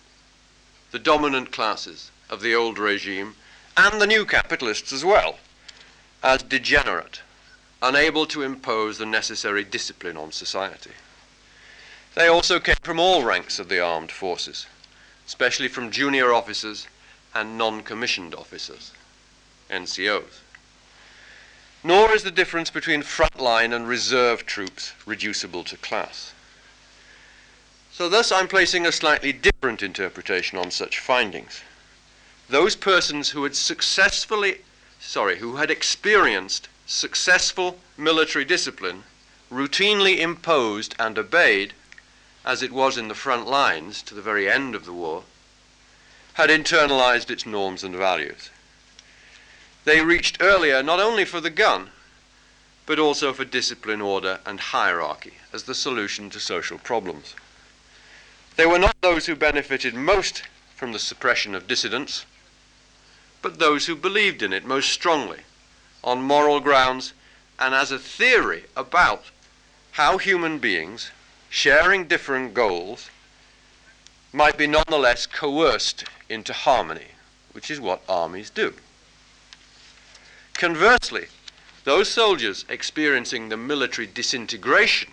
[0.92, 3.36] the dominant classes of the old regime,
[3.76, 5.40] and the new capitalists as well,
[6.24, 7.22] as degenerate,
[7.82, 10.92] unable to impose the necessary discipline on society.
[12.16, 14.66] They also came from all ranks of the armed forces,
[15.28, 16.88] especially from junior officers
[17.36, 18.92] and non commissioned officers,
[19.70, 20.40] NCOs.
[21.84, 26.34] Nor is the difference between frontline and reserve troops reducible to class.
[27.94, 31.62] So, thus, I'm placing a slightly different interpretation on such findings.
[32.50, 34.62] Those persons who had successfully,
[35.00, 39.04] sorry, who had experienced successful military discipline,
[39.52, 41.74] routinely imposed and obeyed,
[42.46, 45.24] as it was in the front lines to the very end of the war,
[46.36, 48.50] had internalized its norms and values.
[49.84, 51.90] They reached earlier not only for the gun,
[52.86, 57.36] but also for discipline, order, and hierarchy as the solution to social problems.
[58.56, 60.44] They were not those who benefited most
[60.76, 62.26] from the suppression of dissidents,
[63.42, 65.40] but those who believed in it most strongly,
[66.08, 67.12] on moral grounds,
[67.60, 69.26] and as a theory about
[69.92, 71.12] how human beings,
[71.50, 73.10] sharing different goals,
[74.32, 77.10] might be nonetheless coerced into harmony,
[77.52, 78.74] which is what armies do.
[80.54, 81.26] Conversely,
[81.84, 85.12] those soldiers experiencing the military disintegration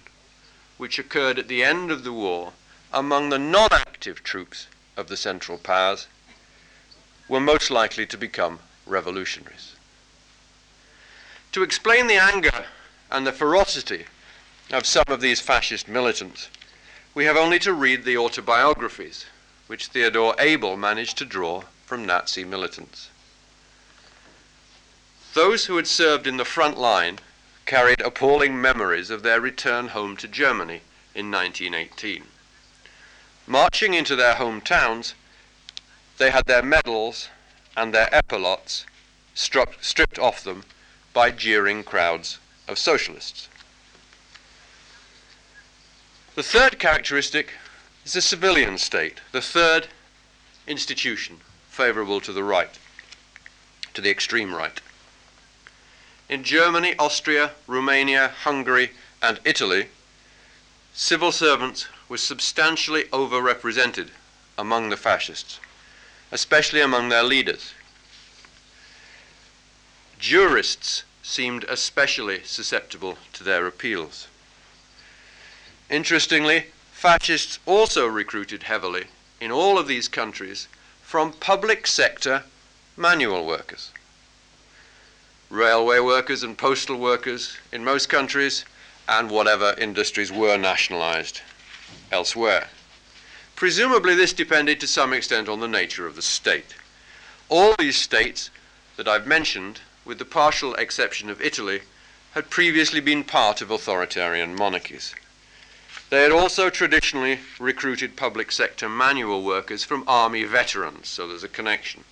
[0.77, 2.53] which occurred at the end of the war
[2.93, 6.07] among the non active troops of the Central Powers
[7.29, 9.74] were most likely to become revolutionaries.
[11.55, 12.65] To explain the anger
[13.13, 14.07] and the ferocity
[14.73, 16.49] of some of these fascist militants,
[17.15, 19.27] we have only to read the autobiographies
[19.69, 23.09] which Theodore Abel managed to draw from Nazi militants.
[25.35, 27.21] Those who had served in the front line
[27.67, 30.81] carried appalling memories of their return home to Germany
[31.15, 32.25] in 1918.
[33.47, 35.15] Marching into their hometowns,
[36.19, 37.29] they had their medals
[37.77, 38.87] and their epaulettes
[39.37, 40.65] stripped off them
[41.15, 42.39] by jeering crowds
[42.69, 43.49] of socialists.
[46.35, 47.53] The third characteristic
[48.05, 49.87] is the civilian state, the third
[50.67, 51.39] institution
[51.71, 52.79] favorable to the right,
[53.95, 54.81] to the extreme right.
[56.29, 58.91] In Germany, Austria, Romania, Hungary,
[59.23, 59.89] and Italy,
[60.93, 64.09] civil servants were substantially overrepresented
[64.59, 65.61] among the fascists,
[66.33, 67.73] especially among their leaders.
[70.25, 74.27] Jurists seemed especially susceptible to their appeals.
[75.91, 79.09] Interestingly, fascists also recruited heavily
[79.39, 80.67] in all of these countries
[81.03, 82.45] from public sector
[82.97, 83.91] manual workers
[85.51, 88.65] railway workers and postal workers in most countries,
[89.07, 91.43] and whatever industries were nationalized
[92.11, 92.69] elsewhere.
[93.57, 96.75] Presumably, this depended to some extent on the nature of the state.
[97.51, 98.49] All these states
[98.97, 101.83] that I've mentioned, with the partial exception of Italy,
[102.33, 105.15] had previously been part of authoritarian monarchies.
[106.11, 111.49] They had also traditionally recruited public sector manual workers from army veterans, so there's a
[111.49, 112.05] connection.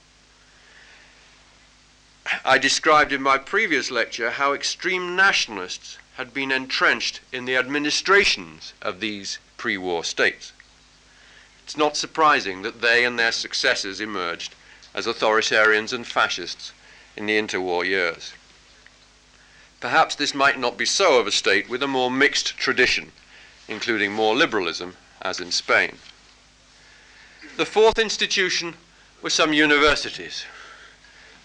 [2.45, 8.73] I described in my previous lecture how extreme nationalists had been entrenched in the administrations
[8.81, 10.53] of these pre war states.
[11.65, 14.55] It's not surprising that they and their successors emerged
[14.95, 16.73] as authoritarians and fascists
[17.17, 18.33] in the interwar years.
[19.81, 23.13] Perhaps this might not be so of a state with a more mixed tradition,
[23.69, 25.99] including more liberalism, as in Spain.
[27.57, 28.75] The fourth institution
[29.21, 30.45] were some universities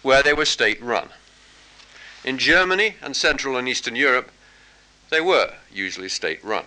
[0.01, 1.09] where they were state run.
[2.23, 4.31] In Germany and Central and Eastern Europe,
[5.09, 6.65] they were usually state run.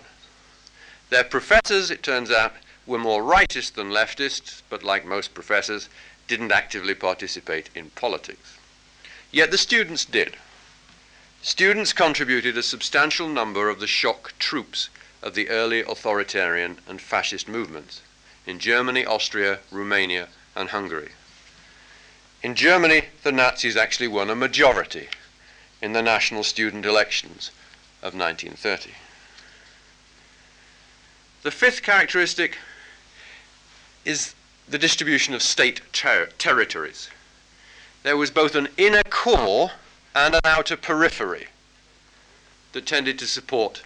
[1.09, 2.53] Their professors, it turns out,
[2.85, 5.89] were more rightist than leftist, but like most professors,
[6.27, 8.57] didn't actively participate in politics.
[9.31, 10.35] Yet the students did.
[11.41, 14.89] Students contributed a substantial number of the shock troops
[15.21, 18.01] of the early authoritarian and fascist movements
[18.45, 21.11] in Germany, Austria, Romania, and Hungary.
[22.43, 25.07] In Germany, the Nazis actually won a majority
[25.81, 27.51] in the national student elections
[28.01, 28.91] of 1930.
[31.43, 32.57] The fifth characteristic
[34.05, 34.35] is
[34.67, 37.09] the distribution of state ter- territories.
[38.03, 39.71] There was both an inner core
[40.15, 41.47] and an outer periphery
[42.71, 43.83] that tended to support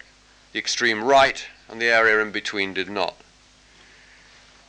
[0.52, 3.16] the extreme right, and the area in between did not.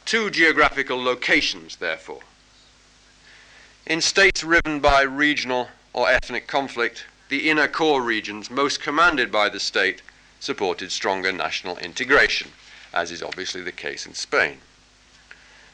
[0.05, 2.21] Two geographical locations, therefore.
[3.85, 9.47] In states riven by regional or ethnic conflict, the inner core regions, most commanded by
[9.47, 10.01] the state,
[10.39, 12.51] supported stronger national integration,
[12.93, 14.59] as is obviously the case in Spain.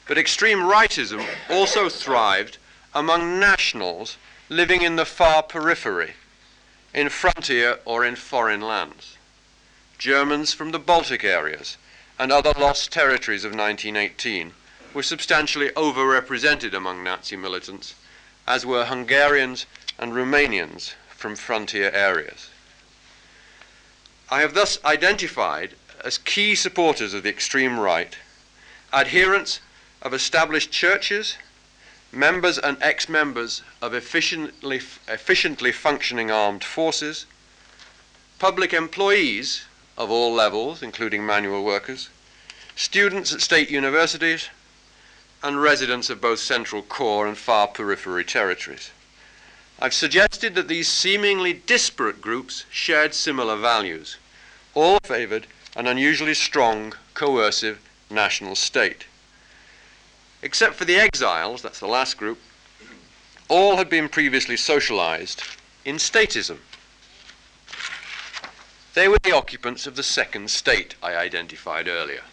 [0.07, 2.57] But extreme rightism also thrived
[2.95, 4.17] among nationals
[4.49, 6.13] living in the far periphery,
[6.93, 9.17] in frontier or in foreign lands.
[9.97, 11.77] Germans from the Baltic areas
[12.19, 14.53] and other lost territories of 1918
[14.93, 17.95] were substantially overrepresented among Nazi militants,
[18.47, 19.65] as were Hungarians
[19.97, 22.49] and Romanians from frontier areas.
[24.29, 28.15] I have thus identified as key supporters of the extreme right
[28.91, 29.59] adherents
[30.01, 31.37] of established churches
[32.13, 37.25] members and ex-members of efficiently, efficiently functioning armed forces,
[38.39, 39.65] public employees
[39.97, 42.09] of all levels, including manual workers,
[42.75, 44.49] students at state universities,
[45.43, 48.91] and residents of both central core and far periphery territories.
[49.79, 54.17] I've suggested that these seemingly disparate groups shared similar values.
[54.73, 59.05] All favoured an unusually strong, coercive national state.
[60.43, 62.37] Except for the exiles, that's the last group,
[63.47, 65.41] all had been previously socialized
[65.85, 66.57] in statism.
[68.93, 72.23] They were the occupants of the second state I identified earlier,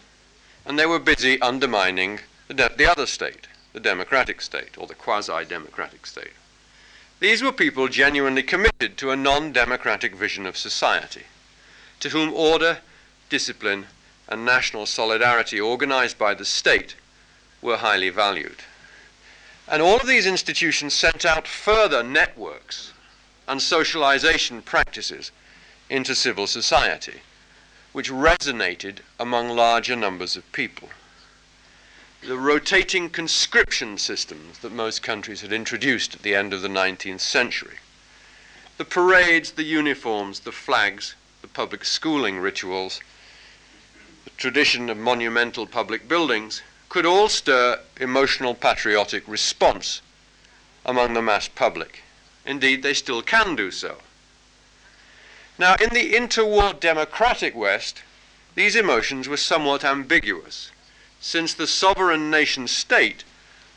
[0.65, 4.93] and they were busy undermining the, de- the other state, the democratic state, or the
[4.93, 6.33] quasi democratic state.
[7.21, 11.23] These were people genuinely committed to a non democratic vision of society,
[12.01, 12.79] to whom order,
[13.29, 13.87] discipline,
[14.27, 16.95] and national solidarity organized by the state
[17.61, 18.57] were highly valued.
[19.67, 22.93] And all of these institutions sent out further networks
[23.47, 25.31] and socialization practices
[25.89, 27.21] into civil society,
[27.91, 30.89] which resonated among larger numbers of people.
[32.21, 37.19] The rotating conscription systems that most countries had introduced at the end of the 19th
[37.19, 37.77] century,
[38.77, 42.99] the parades, the uniforms, the flags, the public schooling rituals,
[44.23, 50.01] the tradition of monumental public buildings, could all stir emotional patriotic response
[50.85, 52.03] among the mass public.
[52.45, 53.99] Indeed, they still can do so.
[55.57, 58.03] Now, in the interwar democratic West,
[58.55, 60.69] these emotions were somewhat ambiguous,
[61.21, 63.23] since the sovereign nation state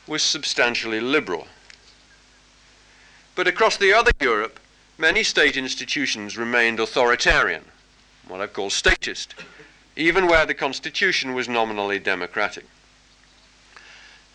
[0.09, 1.47] was substantially liberal.
[3.37, 4.59] But across the other Europe,
[4.99, 7.67] many state institutions remained authoritarian,
[8.27, 9.37] what I've called statist,
[9.95, 12.65] even where the constitution was nominally democratic.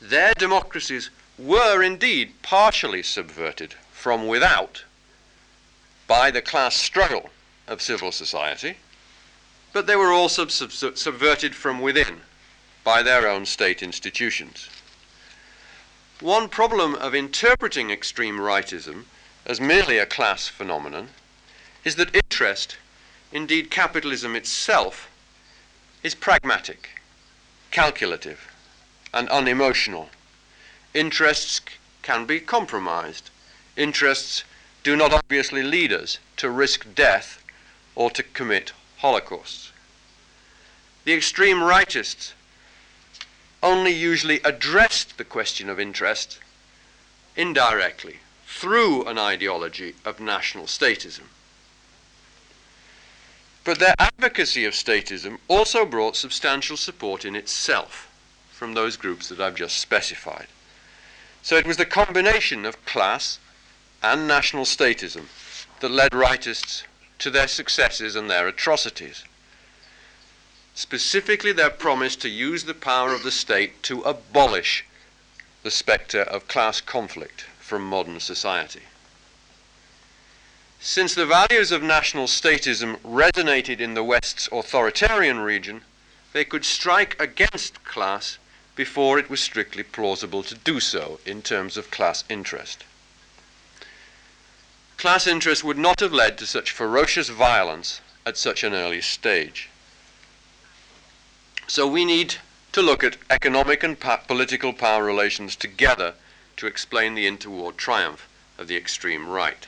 [0.01, 4.83] Their democracies were indeed partially subverted from without
[6.07, 7.29] by the class struggle
[7.67, 8.77] of civil society,
[9.73, 12.21] but they were also sub- subverted from within
[12.83, 14.69] by their own state institutions.
[16.19, 19.05] One problem of interpreting extreme rightism
[19.45, 21.09] as merely a class phenomenon
[21.83, 22.77] is that interest,
[23.31, 25.09] indeed capitalism itself,
[26.03, 26.89] is pragmatic,
[27.71, 28.48] calculative,
[29.13, 30.09] and unemotional.
[30.93, 31.61] Interests
[32.01, 33.29] can be compromised.
[33.75, 34.43] Interests
[34.83, 37.43] do not obviously lead us to risk death
[37.95, 39.71] or to commit holocausts.
[41.05, 42.33] The extreme rightists
[43.61, 46.39] only usually addressed the question of interest
[47.35, 51.23] indirectly through an ideology of national statism.
[53.63, 58.08] But their advocacy of statism also brought substantial support in itself
[58.59, 60.47] from those groups that I've just specified.
[61.41, 63.39] So it was the combination of class
[64.03, 65.27] and national statism
[65.79, 66.83] that led rightists
[67.19, 69.23] to their successes and their atrocities.
[70.75, 74.83] Specifically, their promise to use the power of the state to abolish
[75.63, 78.83] the spectre of class conflict from modern society.
[80.81, 85.81] Since the values of national statism resonated in the West's authoritarian region,
[86.33, 88.37] they could strike against class
[88.79, 92.85] before it was strictly plausible to do so in terms of class interest.
[94.97, 99.67] Class interest would not have led to such ferocious violence at such an early stage.
[101.67, 102.35] So we need
[102.71, 106.13] to look at economic and pa- political power relations together
[106.55, 109.67] to explain the interwar triumph of the extreme right.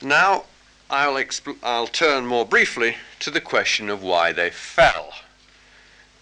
[0.00, 0.44] Now
[0.88, 5.12] I'll, exp- I'll turn more briefly to the question of why they fell.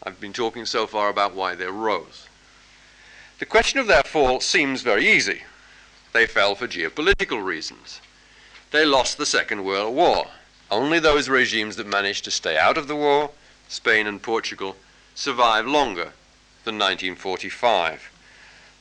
[0.06, 2.28] I've been talking so far about why they rose.
[3.38, 5.42] The question of their fall seems very easy.
[6.12, 8.00] They fell for geopolitical reasons.
[8.70, 10.26] They lost the Second World War.
[10.70, 13.30] Only those regimes that managed to stay out of the war,
[13.68, 14.76] Spain and Portugal,
[15.14, 16.12] survived longer
[16.64, 18.10] than 1945.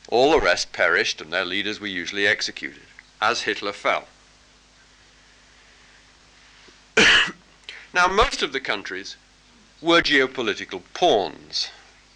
[0.08, 2.82] All the rest perished and their leaders were usually executed,
[3.20, 4.08] as Hitler fell.
[7.94, 9.16] now, most of the countries
[9.84, 11.68] were geopolitical pawns.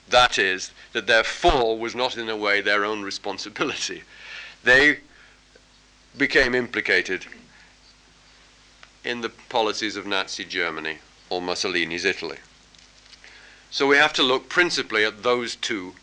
[0.09, 4.03] That is, that their fall was not in a way their own responsibility.
[4.65, 4.99] They
[6.17, 7.27] became implicated
[9.05, 10.99] in the policies of Nazi Germany
[11.31, 12.39] or Mussolini's Italy.
[13.71, 15.95] So we have to look principally at those two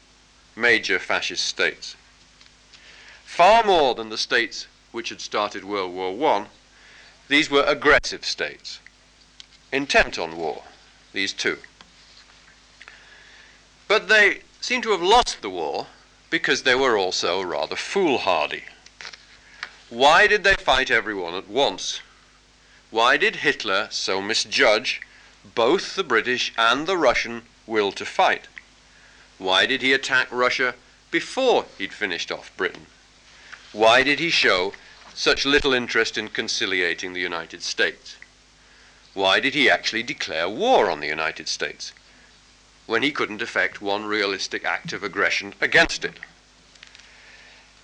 [0.55, 1.97] major fascist states.
[3.25, 6.45] Far more than the states which had started World War I,
[7.27, 8.79] these were aggressive states,
[9.73, 10.63] intent on war,
[11.15, 11.57] these two.
[13.87, 15.87] But they seem to have lost the war
[16.29, 18.65] because they were also rather foolhardy.
[19.89, 22.01] Why did they fight everyone at once?
[22.91, 25.01] Why did Hitler so misjudge
[25.53, 28.47] both the British and the Russian will to fight?
[29.37, 30.75] Why did he attack Russia
[31.11, 32.87] before he'd finished off Britain?
[33.71, 34.73] Why did he show
[35.13, 38.15] such little interest in conciliating the United States?
[39.15, 41.93] Why did he actually declare war on the United States
[42.85, 46.15] when he couldn't effect one realistic act of aggression against it?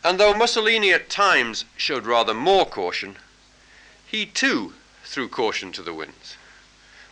[0.03, 3.15] And though Mussolini at times showed rather more caution,
[4.05, 4.73] he too
[5.05, 6.36] threw caution to the winds.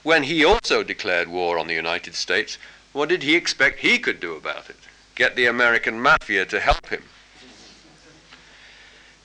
[0.03, 2.57] When he also declared war on the United States,
[2.91, 4.79] what did he expect he could do about it?
[5.15, 7.03] Get the American mafia to help him.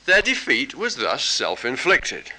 [0.05, 2.31] Their defeat was thus self inflicted.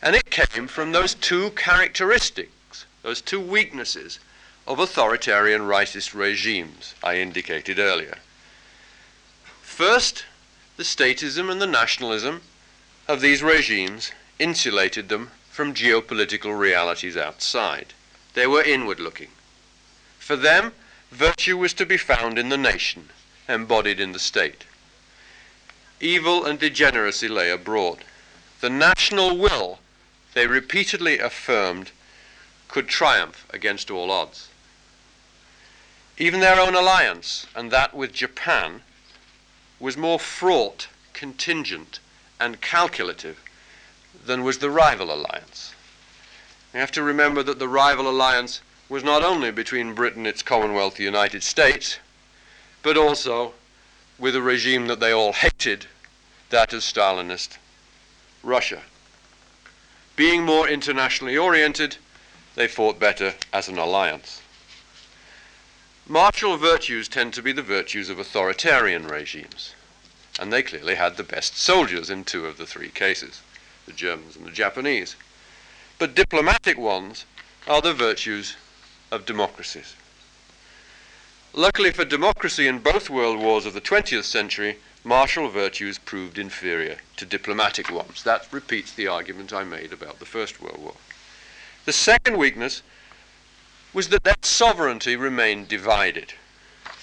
[0.00, 4.20] And it came from those two characteristics, those two weaknesses
[4.66, 8.18] of authoritarian rightist regimes I indicated earlier.
[9.62, 10.24] First,
[10.76, 12.42] the statism and the nationalism
[13.08, 17.94] of these regimes insulated them from geopolitical realities outside.
[18.34, 19.30] They were inward looking.
[20.20, 20.72] For them,
[21.10, 23.08] virtue was to be found in the nation,
[23.48, 24.64] embodied in the state.
[26.00, 28.04] Evil and degeneracy lay abroad.
[28.60, 29.80] The national will,
[30.34, 31.90] they repeatedly affirmed,
[32.68, 34.48] could triumph against all odds.
[36.16, 38.82] Even their own alliance, and that with Japan,
[39.78, 42.00] was more fraught, contingent,
[42.40, 43.40] and calculative
[44.26, 45.72] than was the rival alliance.
[46.72, 50.96] We have to remember that the rival alliance was not only between Britain, its Commonwealth,
[50.96, 51.98] the United States,
[52.82, 53.54] but also
[54.18, 55.86] with a regime that they all hated,
[56.50, 57.58] that of Stalinist
[58.42, 58.82] Russia.
[60.18, 61.96] Being more internationally oriented,
[62.56, 64.42] they fought better as an alliance.
[66.08, 69.74] Martial virtues tend to be the virtues of authoritarian regimes,
[70.40, 73.42] and they clearly had the best soldiers in two of the three cases
[73.86, 75.14] the Germans and the Japanese.
[76.00, 77.24] But diplomatic ones
[77.68, 78.56] are the virtues
[79.12, 79.94] of democracies.
[81.52, 84.78] Luckily for democracy in both world wars of the 20th century,
[85.08, 88.22] martial virtues proved inferior to diplomatic ones.
[88.24, 90.96] That repeats the argument I made about the First World War.
[91.86, 92.82] The second weakness
[93.94, 96.34] was that their sovereignty remained divided,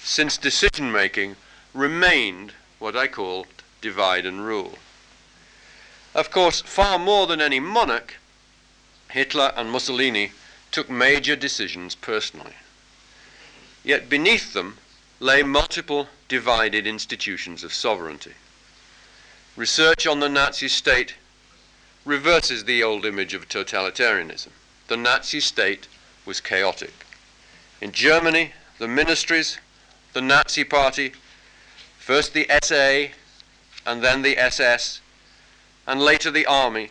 [0.04, 1.34] since decision making
[1.74, 3.48] remained what I called
[3.80, 4.78] divide and rule.
[6.14, 8.14] Of course, far more than any monarch,
[9.10, 10.30] Hitler and Mussolini
[10.70, 12.54] took major decisions personally.
[13.82, 14.78] Yet beneath them
[15.18, 18.34] lay multiple divided institutions of sovereignty.
[19.56, 21.14] Research on the Nazi state
[22.04, 24.50] reverses the old image of totalitarianism.
[24.88, 25.88] The Nazi state
[26.24, 26.92] was chaotic.
[27.80, 29.58] In Germany, the ministries,
[30.12, 31.12] the Nazi party,
[31.98, 33.12] first the SA
[33.86, 35.00] and then the SS,
[35.86, 36.90] and later the army,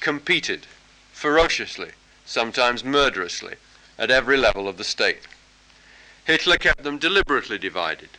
[0.00, 0.66] competed
[1.12, 1.92] ferociously,
[2.26, 3.56] sometimes murderously,
[3.98, 5.26] at every level of the state.
[6.24, 8.10] Hitler kept them deliberately divided,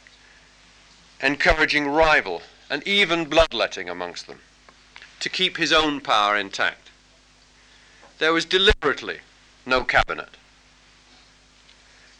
[1.21, 4.39] encouraging rival and even bloodletting amongst them,
[5.19, 6.89] to keep his own power intact.
[8.19, 9.19] There was deliberately
[9.65, 10.29] no cabinet.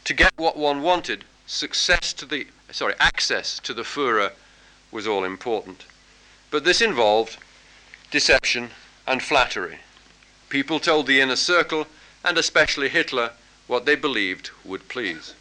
[0.06, 4.32] To get what one wanted, success to the sorry, access to the Führer
[4.92, 5.86] was all important.
[6.52, 7.38] But this involved
[8.12, 8.72] deception,
[9.08, 9.80] and flattery.
[10.50, 11.88] People told the inner circle,
[12.24, 13.32] and especially Hitler,
[13.68, 15.34] what they believed would please.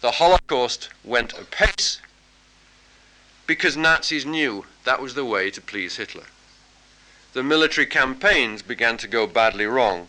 [0.00, 2.00] The Holocaust went apace
[3.46, 6.24] because Nazis knew that was the way to please Hitler.
[7.32, 10.08] The military campaigns began to go badly wrong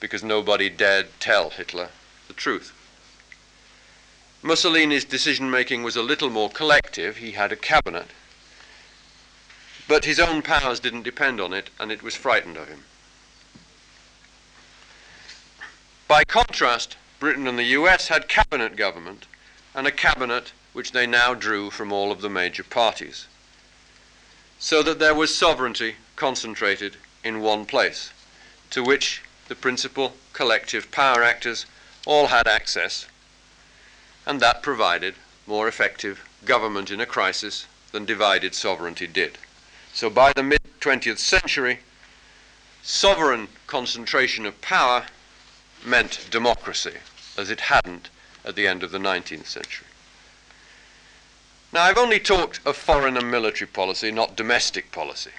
[0.00, 1.90] because nobody dared tell Hitler
[2.28, 2.72] the truth.
[4.42, 7.16] Mussolini's decision making was a little more collective.
[7.16, 8.08] He had a cabinet.
[9.88, 12.84] But his own powers didn't depend on it, and it was frightened of him.
[16.08, 19.26] By contrast, Britain and the US had cabinet government,
[19.74, 23.26] and a cabinet which they now drew from all of the major parties.
[24.58, 28.10] So that there was sovereignty concentrated in one place,
[28.72, 31.64] to which the principal collective power actors
[32.04, 33.06] all had access
[34.26, 35.14] and that provided
[35.46, 39.38] more effective government in a crisis than divided sovereignty did.
[39.94, 41.80] So by the mid 20th century,
[42.82, 45.06] sovereign concentration of power
[45.82, 46.98] meant democracy,
[47.38, 48.10] as it hadn't
[48.44, 49.85] at the end of the 19th century.
[51.72, 55.32] Now, I've only talked of foreign and military policy, not domestic policy.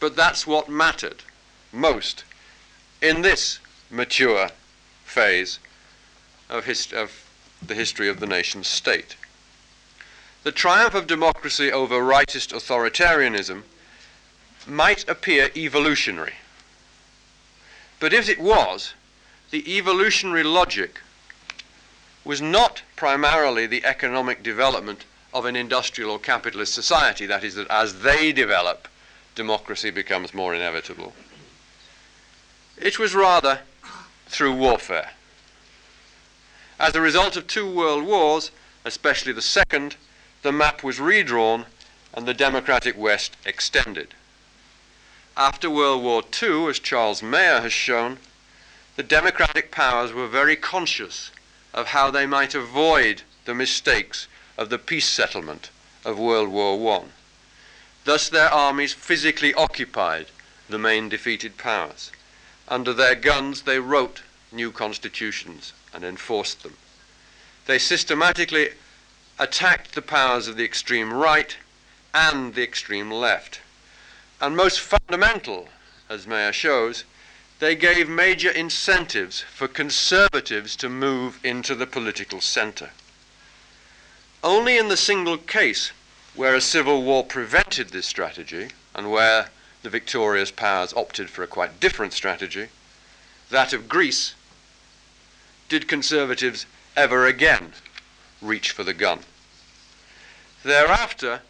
[0.00, 1.22] But that's what mattered
[1.72, 2.24] most
[3.00, 3.58] in this
[3.90, 4.50] mature
[5.04, 5.58] phase
[6.48, 7.24] of, hist- of
[7.60, 9.16] the history of the nation state.
[10.44, 13.62] The triumph of democracy over rightist authoritarianism
[14.66, 16.34] might appear evolutionary.
[18.00, 18.94] But if it was,
[19.50, 21.00] the evolutionary logic
[22.24, 25.04] was not primarily the economic development
[25.34, 28.86] of an industrial or capitalist society, that is, that as they develop,
[29.34, 31.14] democracy becomes more inevitable.
[32.76, 33.60] It was rather
[34.26, 35.12] through warfare.
[36.78, 38.50] As a result of two world wars,
[38.84, 39.96] especially the second,
[40.42, 41.66] the map was redrawn
[42.14, 44.14] and the democratic West extended.
[45.36, 48.18] After World War II, as Charles Maier has shown,
[48.96, 51.30] the democratic powers were very conscious
[51.74, 55.70] of how they might avoid the mistakes of the peace settlement
[56.04, 57.04] of World War I.
[58.04, 60.26] Thus their armies physically occupied
[60.68, 62.10] the main defeated powers.
[62.68, 66.76] Under their guns they wrote new constitutions and enforced them.
[67.66, 68.70] They systematically
[69.38, 71.56] attacked the powers of the extreme right
[72.12, 73.60] and the extreme left.
[74.40, 75.68] And most fundamental,
[76.08, 77.04] as Maier shows,
[77.62, 82.90] they gave major incentives for conservatives to move into the political center.
[84.42, 85.92] Only in the single case
[86.34, 89.50] where a civil war prevented this strategy, and where
[89.84, 92.66] the victorious powers opted for a quite different strategy,
[93.48, 94.34] that of Greece,
[95.68, 97.74] did conservatives ever again
[98.40, 99.20] reach for the gun.
[100.64, 101.42] Thereafter,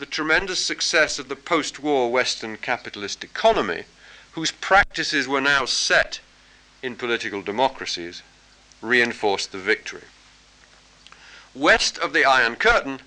[0.00, 3.84] the tremendous success of the post war Western capitalist economy,
[4.32, 6.20] whose practices were now set
[6.82, 8.22] in political democracies,
[8.80, 10.02] reinforced the victory.
[11.54, 13.00] West of the Iron Curtain,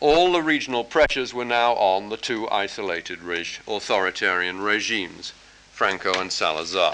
[0.00, 5.32] all the regional pressures were now on the two isolated reg- authoritarian regimes,
[5.70, 6.92] Franco and Salazar.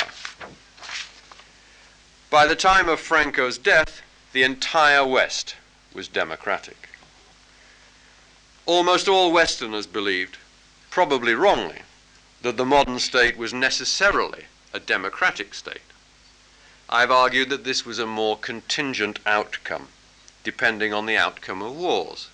[2.31, 4.03] By the time of Franco's death,
[4.35, 5.57] the entire West
[5.95, 6.91] was democratic.
[8.67, 10.37] Almost all Westerners believed,
[10.91, 11.81] probably wrongly,
[12.43, 15.83] that the modern state was necessarily a democratic state.
[16.89, 19.89] I've argued that this was a more contingent outcome,
[20.45, 22.29] depending on the outcome of wars.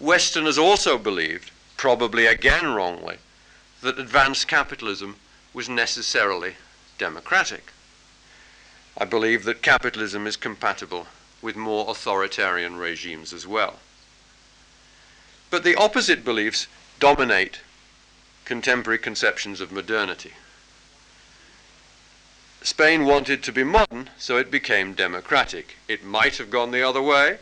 [0.00, 3.18] Westerners also believed, probably again wrongly,
[3.82, 5.16] that advanced capitalism
[5.52, 6.54] was necessarily
[6.98, 7.72] democratic.
[8.96, 11.06] I believe that capitalism is compatible
[11.42, 13.80] with more authoritarian regimes as well.
[15.50, 16.66] But the opposite beliefs
[16.98, 17.60] dominate
[18.44, 20.32] contemporary conceptions of modernity.
[22.62, 25.76] Spain wanted to be modern, so it became democratic.
[25.86, 27.38] It might have gone the other way,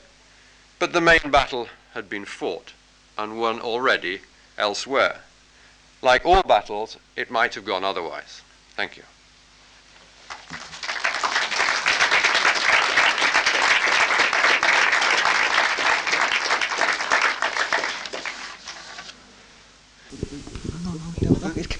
[0.78, 2.72] but the main battle had been fought
[3.16, 4.22] and won already
[4.58, 5.20] elsewhere.
[6.02, 8.42] Like all battles, it might have gone otherwise.
[8.74, 9.04] Thank you.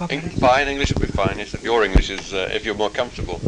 [0.09, 1.39] Fine, English will be fine.
[1.39, 3.41] If your English is, uh, if you're more comfortable.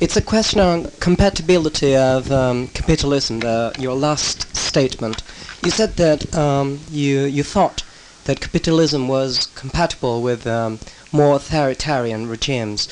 [0.00, 3.40] It's a question on compatibility of um, capitalism.
[3.40, 5.22] The, your last statement,
[5.64, 7.82] you said that um, you you thought
[8.24, 10.78] that capitalism was compatible with um,
[11.10, 12.88] more authoritarian regimes.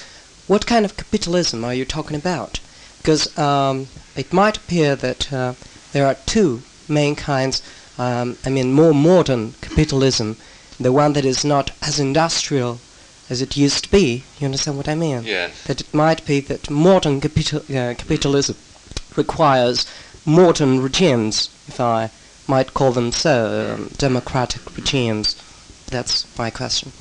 [0.48, 2.59] What kind of capitalism are you talking about?
[2.98, 3.86] Because um,
[4.16, 5.54] it might appear that uh,
[5.92, 7.62] there are two main kinds.
[7.98, 10.36] Um, I mean, more modern capitalism,
[10.80, 12.80] the one that is not as industrial
[13.28, 14.24] as it used to be.
[14.38, 15.22] You understand what I mean?
[15.24, 15.64] Yes.
[15.64, 18.56] That it might be that modern capital, uh, capitalism
[19.16, 19.86] requires
[20.24, 22.10] modern regimes, if I
[22.46, 25.36] might call them so, um, democratic regimes.
[25.88, 26.92] That's my question.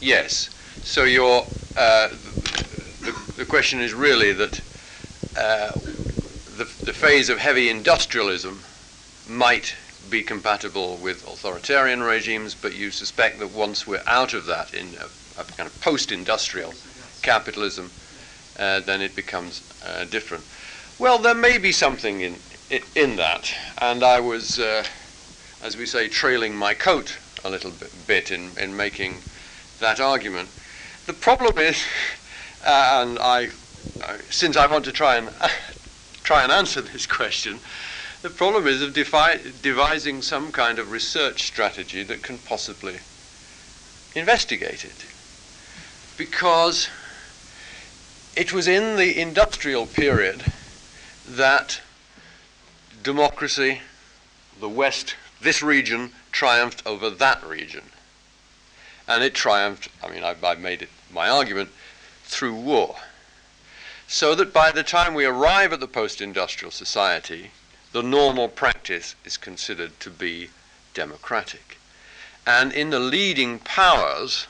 [0.00, 0.50] Yes.
[0.82, 2.08] So your uh,
[3.00, 4.60] the, the question is really that
[5.36, 5.72] uh,
[6.56, 8.62] the, the phase of heavy industrialism
[9.28, 9.76] might
[10.10, 14.88] be compatible with authoritarian regimes, but you suspect that once we're out of that in
[15.38, 16.74] a, kind of post-industrial
[17.22, 17.90] capitalism,
[18.58, 20.44] uh, then it becomes uh, different.
[20.98, 22.36] Well, there may be something in
[22.94, 24.84] in that, and I was, uh,
[25.62, 27.72] as we say, trailing my coat a little
[28.06, 29.22] bit, in in making
[29.80, 30.48] that argument.
[31.06, 31.82] The problem is,
[32.66, 33.48] uh, and I,
[34.28, 35.30] since I want to try and
[36.22, 37.60] try and answer this question,
[38.20, 42.98] the problem is of devising some kind of research strategy that can possibly
[44.14, 45.07] investigate it.
[46.18, 46.88] Because
[48.36, 50.44] it was in the industrial period
[51.24, 51.80] that
[53.04, 53.80] democracy,
[54.58, 57.84] the West, this region, triumphed over that region.
[59.06, 61.70] And it triumphed, I mean, I've, I've made it my argument,
[62.24, 62.96] through war.
[64.08, 67.52] So that by the time we arrive at the post industrial society,
[67.92, 70.50] the normal practice is considered to be
[70.94, 71.78] democratic.
[72.44, 74.47] And in the leading powers,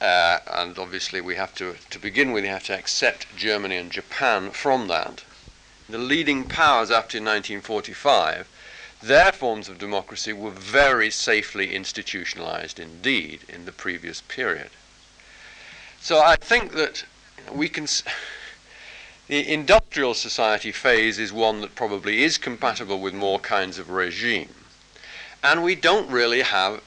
[0.00, 3.90] uh, and obviously we have to, to begin with, we have to accept Germany and
[3.90, 5.24] Japan from that.
[5.88, 8.48] The leading powers after 1945,
[9.02, 14.70] their forms of democracy were very safely institutionalized indeed in the previous period.
[16.00, 17.04] So I think that
[17.52, 17.86] we can.
[19.28, 24.54] The industrial society phase is one that probably is compatible with more kinds of regime.
[25.42, 26.82] And we don't really have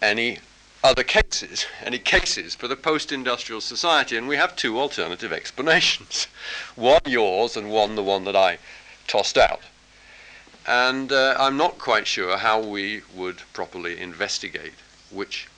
[0.00, 0.38] any
[0.84, 6.26] other cases, any cases for the post-industrial society, and we have two alternative explanations.
[6.74, 8.58] one yours and one the one that I
[9.06, 9.62] tossed out.
[10.66, 14.74] And uh, I'm not quite sure how we would properly investigate
[15.10, 15.48] which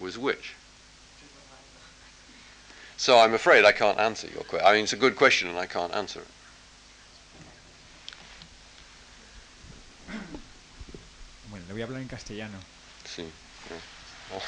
[0.00, 0.54] was which.
[2.96, 4.66] So I'm afraid I can't answer your question.
[4.66, 6.28] I mean, it's a good question and I can't answer it.
[11.50, 12.58] Bueno, le voy a hablar en castellano.
[13.04, 13.24] Sí.
[14.32, 14.42] Oh.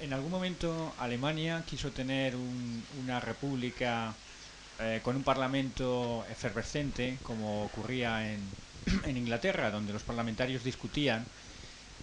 [0.00, 4.12] En algún momento Alemania quiso tener un- una república
[4.80, 8.40] eh, con un parlamento efervescente, como ocurría en,
[9.16, 11.24] Inglaterra, donde los parlamentarios discutían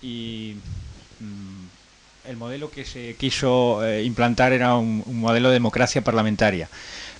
[0.01, 0.53] y
[1.19, 1.65] mm,
[2.29, 6.69] el modelo que se quiso eh, implantar era un, modelo de democracia parlamentaria.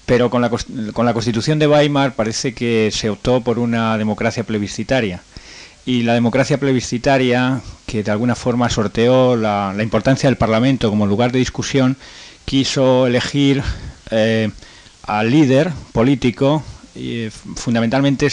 [0.05, 0.49] Pero con la,
[0.93, 5.22] con la Constitución de Weimar parece que se optó por una democracia plebiscitaria.
[5.86, 11.32] Y la democracia plebiscitaria, que de alguna forma sorteó la, importancia del Parlamento como lugar
[11.32, 11.97] de discusión,
[12.45, 13.63] quiso elegir
[14.11, 14.49] eh,
[15.03, 16.63] al líder político,
[16.95, 18.27] eh, fundamentalmente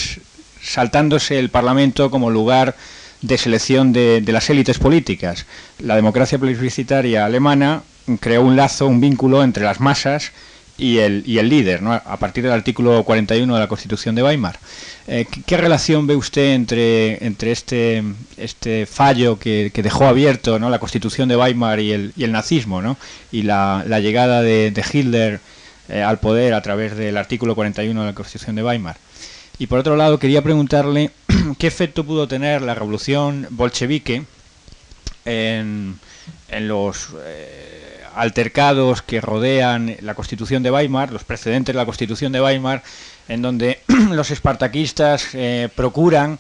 [0.63, 2.77] saltándose el Parlamento como lugar
[3.23, 5.47] de selección de las élites políticas.
[5.79, 7.83] La democracia plebiscitaria alemana
[8.21, 10.33] creó un lazo, un vínculo entre las masas
[10.79, 11.93] y el, y el líder, ¿no?
[11.93, 14.59] a partir del artículo 41 de la Constitución de Weimar.
[15.07, 18.03] Eh, ¿qué, relación ve usted entre, entre este,
[18.37, 20.69] este fallo que, que dejó abierto ¿no?
[20.69, 22.97] la Constitución de Weimar y el, y el nazismo ¿no?
[23.33, 25.41] y la, la llegada de, de Hitler
[25.89, 28.97] eh, al poder a través del artículo 41 de la Constitución de Weimar?
[29.59, 31.11] Y por otro lado, quería preguntarle
[31.59, 34.25] qué efecto pudo tener la revolución bolchevique
[35.25, 35.99] en,
[36.51, 37.66] en los eh,
[38.17, 42.83] altercados que rodean la Constitución de Weimar, los precedentes de la Constitución de Weimar,
[43.29, 46.39] en donde los espartaquistas eh, procuran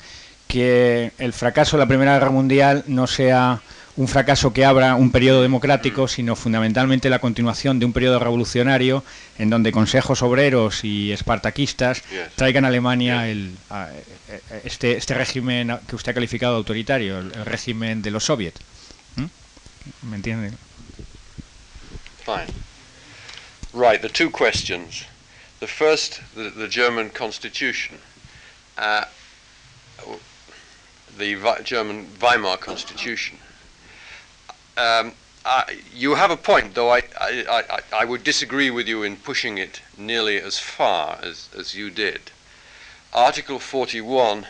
[0.48, 3.60] que el fracaso de la Primera Guerra Mundial no sea
[3.96, 9.02] un fracaso que abra un periodo democrático, sino fundamentalmente la continuación de un periodo revolucionario
[9.38, 12.02] en donde consejos obreros y espartaquistas
[12.36, 13.88] traigan a Alemania el, a-
[14.28, 18.24] eh, este, este régimen que usted ha calificado de autoritario, el, el régimen de los
[18.24, 18.60] soviets.
[19.16, 20.08] ¿Mm?
[20.10, 20.52] ¿Me entiende?
[22.26, 22.48] Fine.
[23.72, 25.04] Right, the two questions.
[25.60, 27.98] The first, the, the German constitution.
[28.76, 29.04] Uh,
[31.16, 33.38] the Vi- German Weimar constitution.
[34.76, 35.12] Um,
[35.44, 39.14] I, you have a point, though I, I, I, I would disagree with you in
[39.18, 42.32] pushing it nearly as far as, as you did.
[43.14, 44.48] Article 41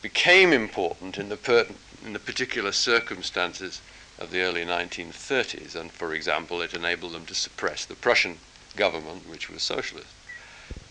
[0.00, 1.66] became important in the,
[2.06, 3.80] in the particular circumstances
[4.20, 8.38] of the early 1930s, and for example, it enabled them to suppress the Prussian
[8.76, 10.08] government, which was socialist.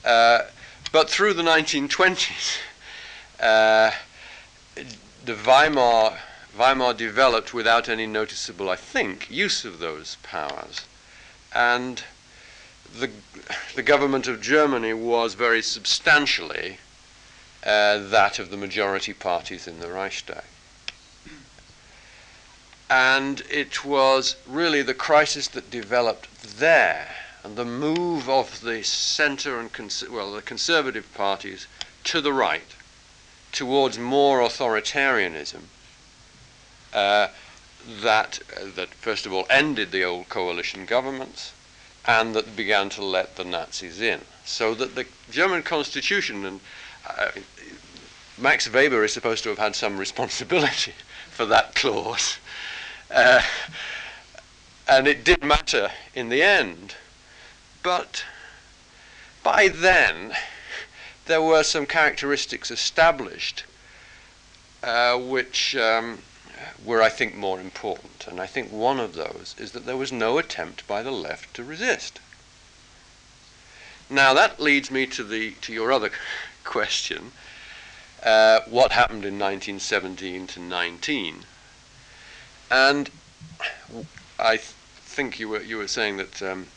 [0.04, 0.42] Uh,
[0.92, 2.58] but through the 1920s,
[3.40, 3.92] uh,
[5.26, 6.18] the Weimar
[6.58, 10.82] Weimar developed without any noticeable, I think, use of those powers,
[11.54, 12.04] and
[13.00, 13.12] the
[13.76, 16.80] the government of Germany was very substantially
[17.64, 20.44] uh, that of the majority parties in the Reichstag.
[22.90, 29.60] And it was really the crisis that developed there and the move of the center
[29.60, 29.70] and
[30.12, 31.68] well, the conservative parties
[32.06, 32.76] to the right
[33.52, 35.62] towards more authoritarianism
[36.94, 37.28] uh,
[38.02, 41.54] that uh, that first of all ended the old coalition governments
[42.06, 44.22] and that began to let the Nazis in.
[44.46, 46.60] So that the German constitution and
[47.08, 47.30] uh,
[48.38, 50.94] Max Weber is supposed to have had some responsibility
[51.30, 52.38] for that clause.
[53.12, 53.41] Uh,
[54.88, 56.95] and it did matter in the end.
[57.84, 58.26] But
[59.43, 60.34] by then,
[61.26, 63.64] there were some characteristics established
[64.84, 66.20] uh, which um,
[66.84, 68.28] were, I think, more important.
[68.28, 71.53] And I think one of those is that there was no attempt by the left
[71.55, 72.20] to resist.
[74.10, 76.10] Now that leads me to the to your other
[76.64, 77.32] question:
[78.24, 81.45] uh, what happened in 1917 to 19?
[82.72, 83.09] And
[84.38, 84.74] I th-
[85.05, 86.67] think you were you were saying that um,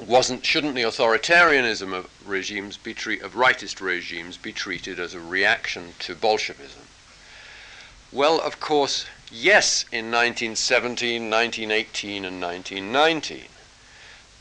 [0.00, 5.20] wasn't shouldn't the authoritarianism of regimes be treat, of rightist regimes be treated as a
[5.20, 6.82] reaction to Bolshevism?
[8.10, 13.44] Well, of course, yes, in 1917, 1918, and 1919.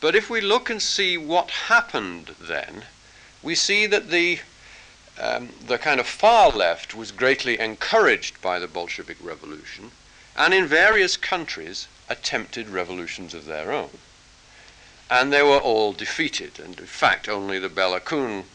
[0.02, 2.86] But if we look and see what happened then,
[3.44, 4.40] we see that the
[5.20, 9.92] um, the kind of far left was greatly encouraged by the Bolshevik Revolution,
[10.36, 13.90] and in various countries attempted revolutions of their own.
[15.10, 18.46] And they were all defeated, and in fact, only the Bela Kun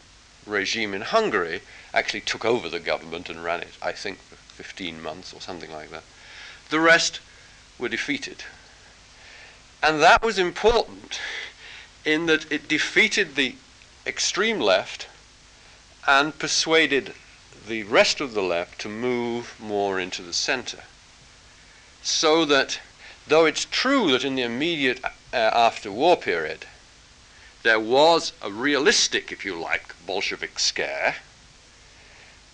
[0.45, 1.61] regime in Hungary
[1.93, 5.71] actually took over the government and ran it, I think, for 15 months or something
[5.71, 6.03] like that.
[6.69, 7.19] The rest
[7.77, 8.43] were defeated.
[9.83, 11.19] And that was important
[12.03, 13.55] in that it defeated the
[14.05, 15.07] extreme left
[16.07, 17.13] and persuaded
[17.67, 20.79] the rest of the left to move more into the center.
[22.03, 22.79] So that,
[23.27, 26.65] though it's true that in the immediate uh, after war period,
[27.63, 31.17] there was a realistic, if you like, Bolshevik scare,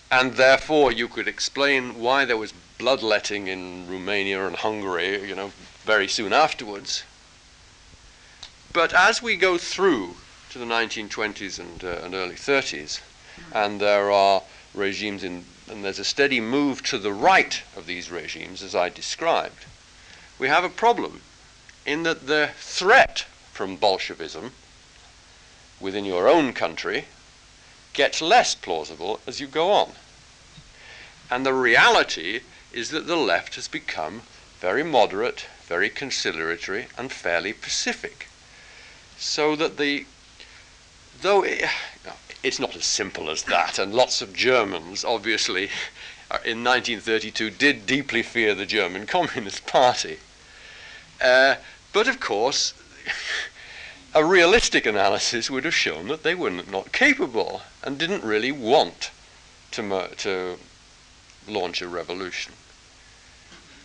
[0.10, 5.52] and therefore you could explain why there was bloodletting in Romania and Hungary, you know,
[5.84, 7.04] very soon afterwards.
[8.72, 10.16] But as we go through
[10.50, 13.02] to the 1920s and, uh, and early 30s,
[13.54, 18.12] and there are regimes in, and there's a steady move to the right of these
[18.12, 19.66] regimes, as I described,
[20.38, 21.22] we have a problem
[21.84, 24.52] in that the threat from Bolshevism
[25.82, 27.06] within your own country
[27.94, 29.94] gets less plausible as you go on.
[31.32, 34.22] And the reality is that the left has become
[34.60, 38.28] very moderate, very conciliatory, and fairly pacific.
[39.18, 40.06] So that the,
[41.22, 41.66] though it,
[42.44, 45.70] it's not as simple as that, and lots of Germans, obviously,
[46.44, 50.18] in 1932 did deeply fear the German Communist Party.
[51.24, 51.56] Uh,
[51.94, 52.74] but of course,
[54.14, 59.12] a realistic analysis would have shown that they were not capable and didn't really want
[59.72, 60.58] to, to
[61.48, 62.54] launch a revolution.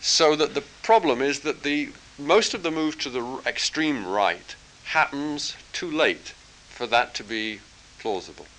[0.01, 4.55] So that the problem is that the most of the move to the extreme right
[4.85, 6.33] happens too late
[6.69, 7.59] for that to be
[7.99, 8.58] plausible.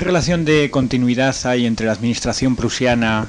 [0.00, 3.28] ¿Qué relación de continuidad hay entre la administración prusiana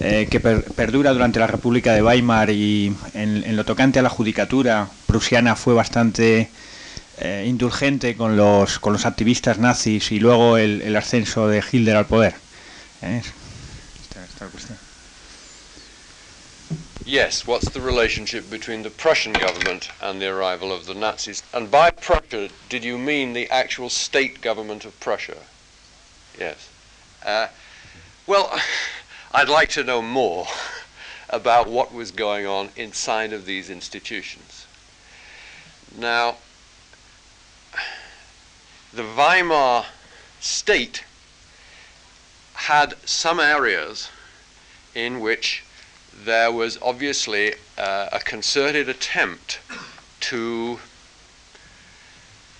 [0.00, 4.02] eh, que per perdura durante la República de Weimar y en, en, lo tocante a
[4.02, 6.48] la judicatura prusiana fue bastante
[7.18, 11.96] eh, indulgente con los, con los activistas nazis y luego el, el ascenso de Hitler
[11.96, 12.34] al poder?
[13.02, 13.20] ¿Eh?
[14.00, 14.78] Esta, esta cuestión.
[17.04, 21.42] Yes, what's the relationship between the Prussian government and the arrival of the Nazis?
[21.52, 25.34] And by Prussia, did you mean the actual state government of Prussia?
[26.40, 26.70] Yes.
[27.22, 27.48] Uh,
[28.26, 28.58] well,
[29.32, 30.46] I'd like to know more
[31.28, 34.66] about what was going on inside of these institutions.
[35.96, 36.36] Now,
[38.90, 39.84] the Weimar
[40.40, 41.04] state
[42.54, 44.08] had some areas
[44.94, 45.62] in which
[46.24, 49.60] there was obviously uh, a concerted attempt
[50.20, 50.78] to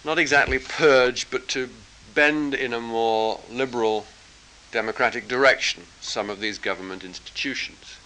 [0.05, 1.70] not exactly purge, but to
[2.15, 4.07] bend in a more liberal
[4.73, 7.97] democratic direction some of these government institutions.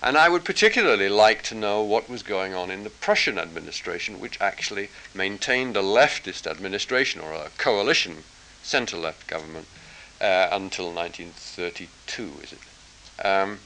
[0.00, 4.20] And I would particularly like to know what was going on in the Prussian administration,
[4.20, 8.22] which actually maintained a leftist administration or a coalition
[8.62, 9.66] center left government
[10.20, 13.26] uh, until 1932, is it?
[13.26, 13.58] Um,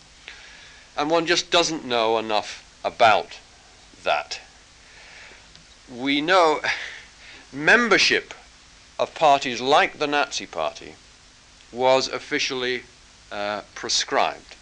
[0.96, 3.38] and one just doesn't know enough about
[4.02, 4.40] that.
[5.94, 6.60] We know
[7.52, 8.32] membership
[9.02, 10.94] of parties like the Nazi Party
[11.72, 12.84] was officially
[13.32, 14.54] uh, prescribed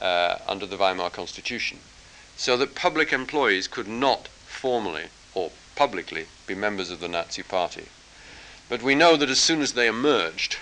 [0.00, 1.78] uh, under the Weimar Constitution,
[2.36, 5.04] so that public employees could not formally
[5.34, 7.86] or publicly be members of the Nazi Party.
[8.68, 10.56] But we know that as soon as they emerged,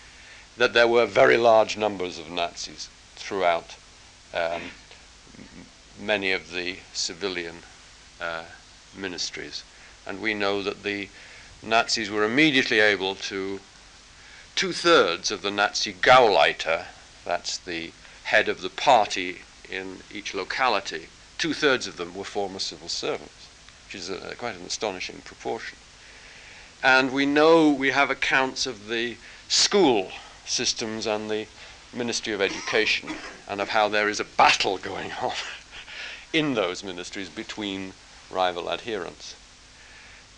[0.56, 3.76] that there were very large numbers of Nazis throughout
[4.34, 4.62] um,
[6.00, 7.58] many of the civilian
[8.20, 8.42] uh,
[8.96, 9.62] ministries.
[10.04, 11.08] And we know that the
[11.62, 13.60] Nazis were immediately able to,
[14.56, 16.86] two thirds of the Nazi Gauleiter,
[17.24, 17.92] that's the
[18.24, 21.06] head of the party in each locality,
[21.38, 23.48] two thirds of them were former civil servants,
[23.86, 25.78] which is a, quite an astonishing proportion.
[26.82, 29.16] And we know we have accounts of the
[29.48, 30.10] school
[30.44, 31.46] systems and the
[31.92, 33.10] Ministry of Education
[33.48, 35.32] and of how there is a battle going on
[36.32, 37.92] in those ministries between
[38.30, 39.36] rival adherents.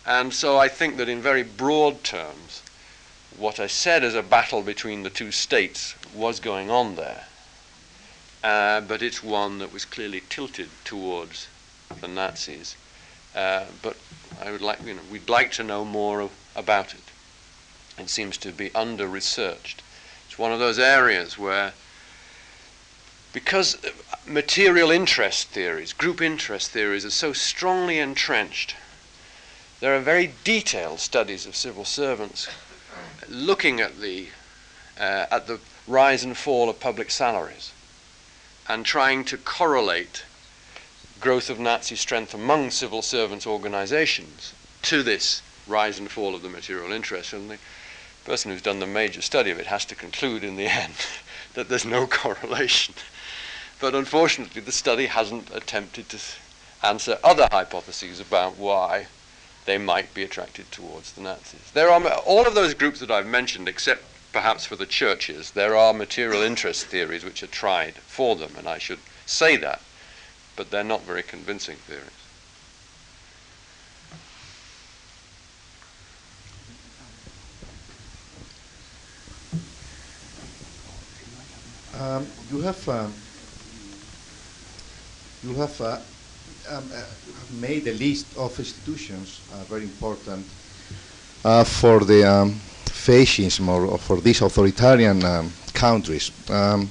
[0.05, 2.61] And so I think that in very broad terms,
[3.37, 7.25] what I said as a battle between the two states was going on there.
[8.43, 11.47] Uh, but it's one that was clearly tilted towards
[11.99, 12.75] the Nazis.
[13.35, 13.97] Uh, but
[14.41, 17.01] I would like, you know, we'd like to know more of, about it.
[17.97, 19.81] It seems to be under researched.
[20.27, 21.73] It's one of those areas where,
[23.33, 23.77] because
[24.27, 28.75] material interest theories, group interest theories, are so strongly entrenched,
[29.79, 32.47] there are very detailed studies of civil servants
[33.27, 34.27] looking at the
[34.99, 37.71] uh, at the rise and fall of public salaries
[38.67, 40.23] and trying to correlate
[41.19, 46.49] growth of Nazi strength among civil servants organizations to this rise and fall of the
[46.49, 47.33] material interest.
[47.33, 47.57] And the
[48.25, 50.93] person who's done the major study of it has to conclude in the end
[51.53, 52.95] that there's no correlation.
[53.79, 56.19] But unfortunately, the study hasn't attempted to
[56.83, 59.07] answer other hypotheses about why
[59.65, 61.71] they might be attracted towards the Nazis.
[61.73, 65.75] There are all of those groups that I've mentioned, except perhaps for the churches, there
[65.75, 69.81] are material interest theories which are tried for them, and I should say that,
[70.55, 72.11] but they're not very convincing theories.
[81.97, 83.13] Um, you have um,
[85.41, 85.99] you have uh,
[86.69, 87.03] um, uh,
[87.59, 90.45] made a list of institutions uh, very important
[91.43, 92.51] uh, for the um,
[92.85, 96.31] fascism or, or, for these authoritarian um, countries.
[96.49, 96.89] Um,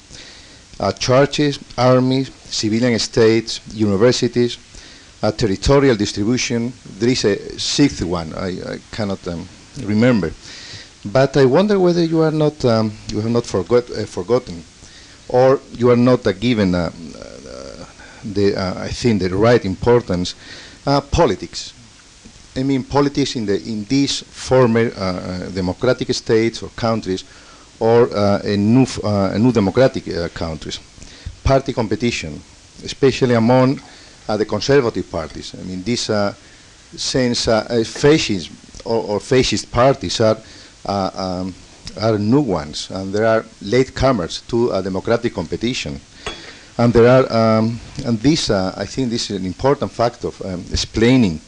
[0.81, 4.59] uh, churches, armies, civilian states, universities,
[5.33, 6.73] territorial distribution.
[6.99, 9.49] There is a sixth one I, I cannot um,
[9.83, 10.33] remember,
[11.05, 14.63] but I wonder whether you are not um, you have not forgot, uh, forgotten,
[15.29, 16.91] or you are not given uh,
[18.25, 20.35] the, uh, I think, the right importance,
[20.87, 21.73] uh, politics.
[22.57, 27.25] I mean, politics in, the, in these former uh, uh democratic states or countries
[27.81, 30.79] or uh, a, new, uh, new democratic countries.
[31.43, 32.41] Party competition,
[32.85, 33.81] especially among
[34.27, 35.55] the conservative parties.
[35.55, 36.11] I mean, this
[36.97, 40.39] since fascism or, or, fascist parties are
[40.87, 41.55] um,
[42.01, 46.01] are new ones, and there are latecomers to a democratic competition.
[46.77, 50.43] And there are, um, and this, uh, I think this is an important factor of
[50.43, 51.41] um, explaining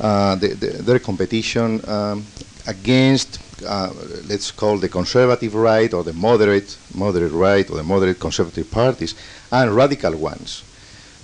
[0.00, 2.24] uh, the, the, their competition um,
[2.66, 3.92] against, uh,
[4.26, 9.14] let's call the conservative right or the moderate, moderate right or the moderate conservative parties,
[9.52, 10.64] and radical ones,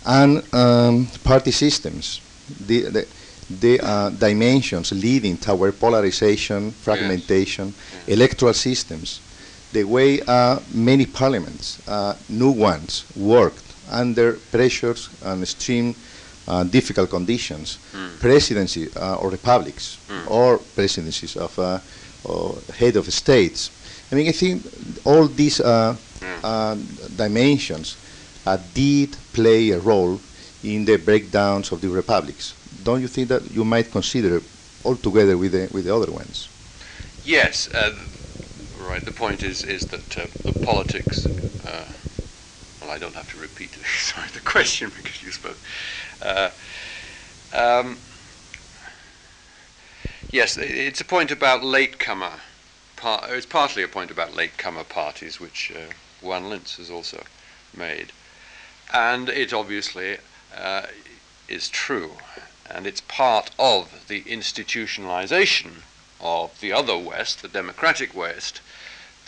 [0.07, 2.21] and um, party systems.
[2.67, 3.09] The, the,
[3.49, 7.69] the uh, dimensions leading toward polarization, fragmentation,
[8.07, 8.09] yes.
[8.09, 9.21] electoral systems
[9.73, 15.95] the way uh, many parliaments, uh, new ones, worked under pressures and extreme
[16.49, 18.19] uh, difficult conditions, mm.
[18.19, 20.31] presidency uh, or republics mm.
[20.31, 21.79] or presidencies of uh,
[22.25, 23.71] or head of states.
[24.11, 24.63] I mean, I think
[25.05, 27.17] all these mm.
[27.17, 27.97] dimensions
[28.75, 30.21] did play a role
[30.65, 32.55] in the breakdowns of the republics.
[32.83, 34.43] Don't you think that you might consider
[34.83, 36.49] all together with the, with the other ones?
[37.25, 37.69] Yes,
[38.91, 39.05] right.
[39.05, 41.29] The point is is that uh, the politics.
[41.65, 41.85] Uh,
[42.81, 45.59] well, I don't have to repeat sorry the question because you spoke.
[46.21, 46.51] Uh,
[47.53, 48.01] um,
[50.31, 52.41] yes, it's a point about latecomer.
[52.97, 57.25] Par- it's partly a point about latecomer parties, which uh, Juan Linz has also
[57.75, 58.13] made.
[58.93, 60.19] And it obviously
[60.57, 60.87] uh,
[61.49, 62.13] is true.
[62.69, 65.83] And it's part of the institutionalization
[66.21, 68.61] of the other West, the democratic West,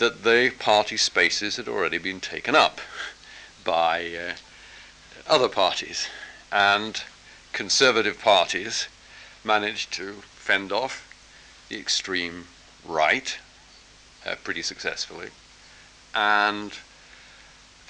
[0.03, 2.81] that the party spaces had already been taken up
[3.65, 4.33] by uh,
[5.29, 6.09] other parties.
[6.51, 7.01] And
[7.53, 8.89] conservative parties
[9.45, 11.09] managed to fend off
[11.69, 12.49] the extreme
[12.85, 13.39] right
[14.27, 15.29] uh, pretty successfully.
[16.16, 16.73] And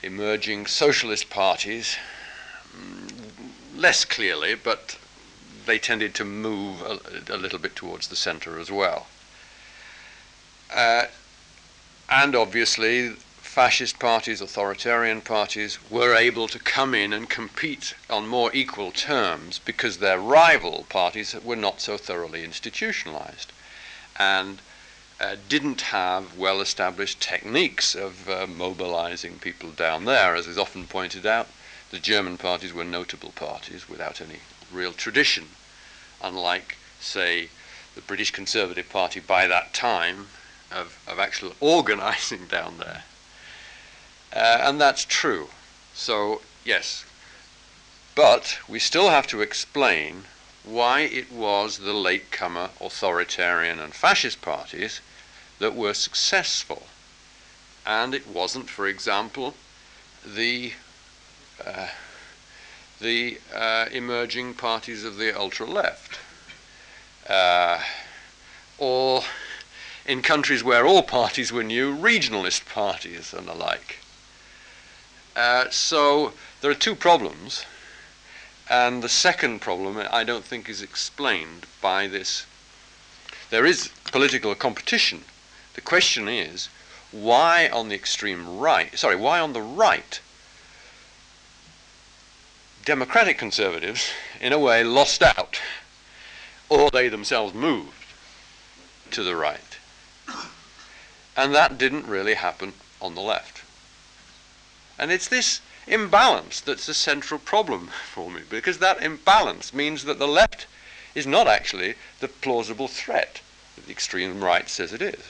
[0.02, 1.96] emerging socialist parties,
[2.76, 3.24] mm,
[3.74, 4.98] less clearly, but
[5.64, 9.06] they tended to move a, a little bit towards the center as well.
[10.70, 11.04] Uh,
[12.14, 13.08] and obviously,
[13.40, 19.58] fascist parties, authoritarian parties, were able to come in and compete on more equal terms
[19.64, 23.50] because their rival parties were not so thoroughly institutionalized
[24.18, 24.60] and
[25.18, 30.34] uh, didn't have well established techniques of uh, mobilizing people down there.
[30.36, 31.48] As is often pointed out,
[31.90, 34.40] the German parties were notable parties without any
[34.70, 35.46] real tradition,
[36.22, 37.48] unlike, say,
[37.94, 40.26] the British Conservative Party by that time
[40.72, 43.04] of, of actual organizing down there.
[44.34, 45.48] Uh, and that's true.
[45.94, 47.04] So, yes.
[48.14, 50.24] But we still have to explain
[50.64, 55.00] why it was the latecomer authoritarian and fascist parties
[55.58, 56.86] that were successful.
[57.84, 59.54] And it wasn't, for example,
[60.24, 60.72] the
[61.64, 61.88] uh,
[63.00, 66.18] the uh, emerging parties of the ultra left,
[67.28, 67.80] uh,
[68.78, 69.22] or
[70.06, 73.98] in countries where all parties were new, regionalist parties and the like.
[75.36, 77.64] Uh, so there are two problems,
[78.68, 82.46] and the second problem I don't think is explained by this.
[83.50, 85.24] There is political competition.
[85.74, 86.68] The question is
[87.10, 90.20] why on the extreme right, sorry, why on the right
[92.84, 94.10] democratic conservatives,
[94.40, 95.60] in a way, lost out,
[96.68, 97.92] or they themselves moved
[99.10, 99.71] to the right.
[101.36, 103.62] And that didn't really happen on the left.
[104.98, 110.18] And it's this imbalance that's the central problem for me, because that imbalance means that
[110.18, 110.66] the left
[111.14, 113.40] is not actually the plausible threat
[113.76, 115.22] that the extreme right says it is.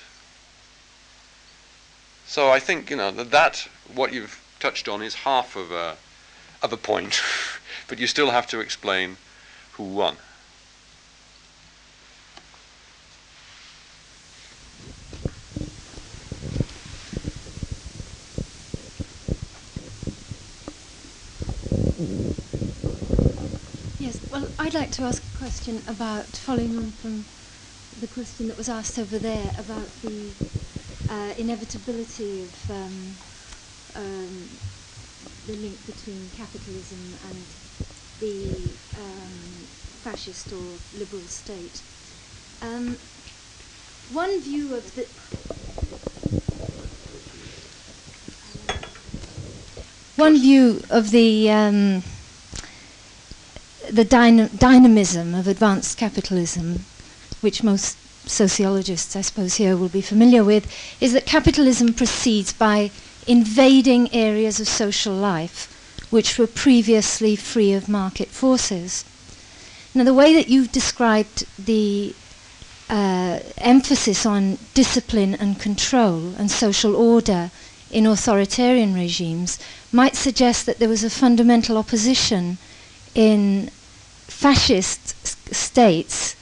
[2.27, 5.97] So I think, you know, that, that what you've touched on is half of a
[6.63, 7.21] of a point,
[7.89, 9.17] but you still have to explain
[9.73, 10.17] who won.
[23.99, 27.27] Yes, well, I'd like to ask a question about, following on from
[28.01, 30.33] the question that was asked over there about the
[31.11, 33.15] uh, inevitability of um,
[33.95, 34.49] um,
[35.47, 37.45] the link between capitalism and
[38.19, 39.69] the um,
[40.01, 41.83] fascist or liberal state.
[42.63, 42.97] Um,
[44.15, 45.07] one view of the
[50.17, 52.03] one view of the um,
[53.93, 56.85] the dyna- dynamism of advanced capitalism,
[57.43, 57.97] which most
[58.27, 60.67] sociologists, I suppose, here will be familiar with,
[61.01, 62.91] is that capitalism proceeds by
[63.27, 65.69] invading areas of social life
[66.11, 69.05] which were previously free of market forces.
[69.95, 72.15] Now, the way that you've described the
[72.89, 77.51] uh, emphasis on discipline and control and social order
[77.91, 79.59] in authoritarian regimes
[79.91, 82.57] might suggest that there was a fundamental opposition
[83.15, 83.71] in
[84.33, 86.35] fascist states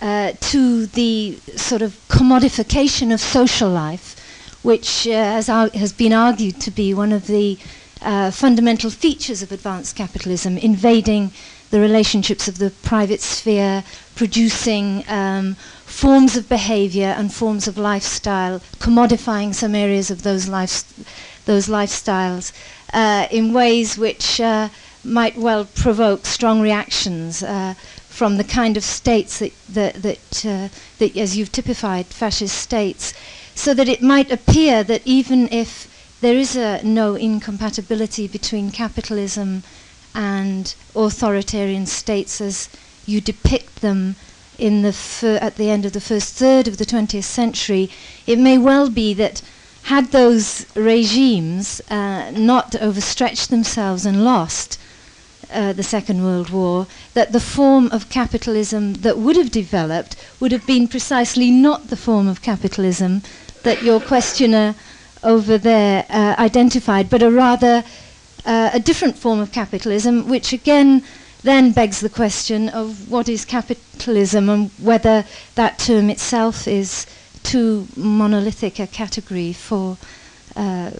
[0.00, 4.16] uh, to the sort of commodification of social life
[4.62, 7.56] which uh, has, has been argued to be one of the
[8.02, 11.30] uh, fundamental features of advanced capitalism, invading
[11.70, 13.84] the relationships of the private sphere,
[14.16, 15.54] producing um,
[15.84, 20.46] forms of behavior and forms of lifestyle, commodifying some areas of those,
[21.44, 22.52] those lifestyles
[22.92, 24.68] uh, in ways which uh,
[25.06, 27.74] might well provoke strong reactions uh,
[28.08, 30.68] from the kind of states that, that, that, uh,
[30.98, 33.14] that as you've typified, fascist states
[33.54, 35.88] so that it might appear that even if
[36.20, 39.62] there is a no incompatibility between capitalism
[40.14, 42.68] and authoritarian states as
[43.06, 44.16] you depict them
[44.58, 47.90] in the at the end of the first third of the 20th century,
[48.26, 49.42] it may well be that
[49.84, 54.78] had those regimes uh, not overstretched themselves and lost
[55.52, 60.52] uh, the Second World War, that the form of capitalism that would have developed would
[60.52, 63.22] have been precisely not the form of capitalism
[63.62, 64.74] that your questioner
[65.22, 67.84] over there uh, identified, but a rather
[68.44, 71.02] uh, a different form of capitalism, which again
[71.42, 75.24] then begs the question of what is capitalism and whether
[75.54, 77.06] that term itself is
[77.42, 79.96] too monolithic a category for
[80.56, 80.90] uh,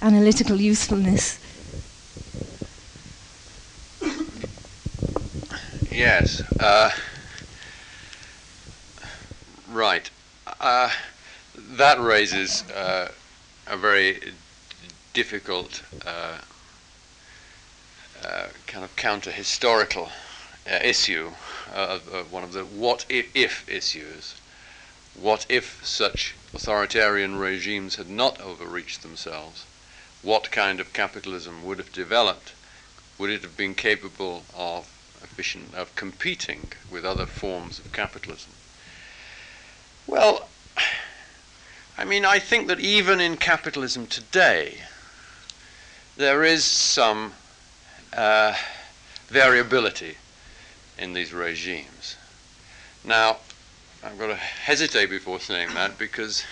[0.00, 1.38] analytical usefulness.
[5.94, 6.42] Yes.
[6.58, 6.90] Uh,
[9.70, 10.08] right.
[10.58, 10.90] Uh,
[11.54, 13.10] that raises uh,
[13.66, 14.32] a very
[15.12, 16.38] difficult uh,
[18.24, 20.08] uh, kind of counter-historical
[20.70, 21.32] uh, issue,
[22.30, 24.40] one of the what if, if issues.
[25.20, 29.66] What if such authoritarian regimes had not overreached themselves?
[30.22, 32.52] What kind of capitalism would have developed?
[33.18, 34.88] Would it have been capable of
[35.32, 36.60] efficient of competing
[36.90, 38.52] with other forms of capitalism?
[40.06, 40.48] Well,
[41.96, 44.82] I mean, I think that even in capitalism today,
[46.16, 47.32] there is some
[48.12, 48.54] uh,
[49.28, 50.16] variability
[50.98, 52.16] in these regimes.
[53.04, 53.38] Now,
[54.04, 56.44] I'm going to hesitate before saying that because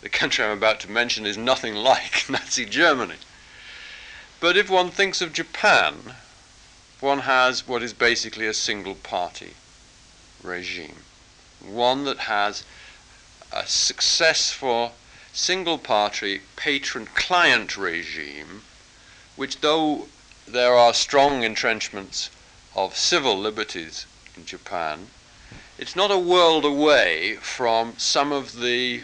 [0.00, 3.16] the country I'm about to mention is nothing like Nazi Germany.
[4.40, 6.14] But if one thinks of Japan,
[7.00, 9.54] one has what is basically a single party
[10.42, 10.96] regime.
[11.60, 12.64] One that has
[13.52, 14.94] a successful
[15.32, 18.62] single party patron client regime,
[19.36, 20.08] which, though
[20.46, 22.30] there are strong entrenchments
[22.74, 24.06] of civil liberties
[24.36, 25.08] in Japan,
[25.78, 29.02] it's not a world away from some of the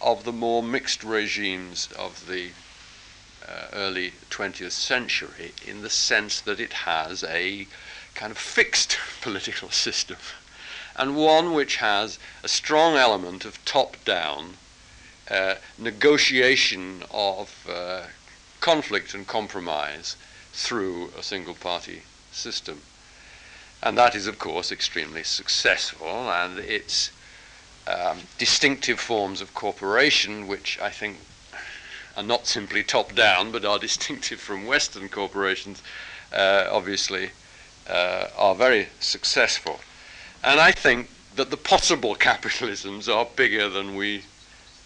[0.00, 2.50] of the more mixed regimes of the
[3.48, 7.66] uh, early 20th century in the sense that it has a
[8.14, 10.16] kind of fixed political system
[10.96, 14.54] and one which has a strong element of top-down
[15.30, 18.02] uh, negotiation of uh,
[18.60, 20.16] conflict and compromise
[20.52, 22.02] through a single party
[22.32, 22.82] system.
[23.82, 27.12] And that is, of course, extremely successful, and its
[27.86, 31.18] um, distinctive forms of cooperation, which I think
[32.20, 35.82] are not simply top down but are distinctive from Western corporations,
[36.32, 37.30] uh, obviously,
[37.88, 39.80] uh, are very successful.
[40.44, 44.24] And I think that the possible capitalisms are bigger than we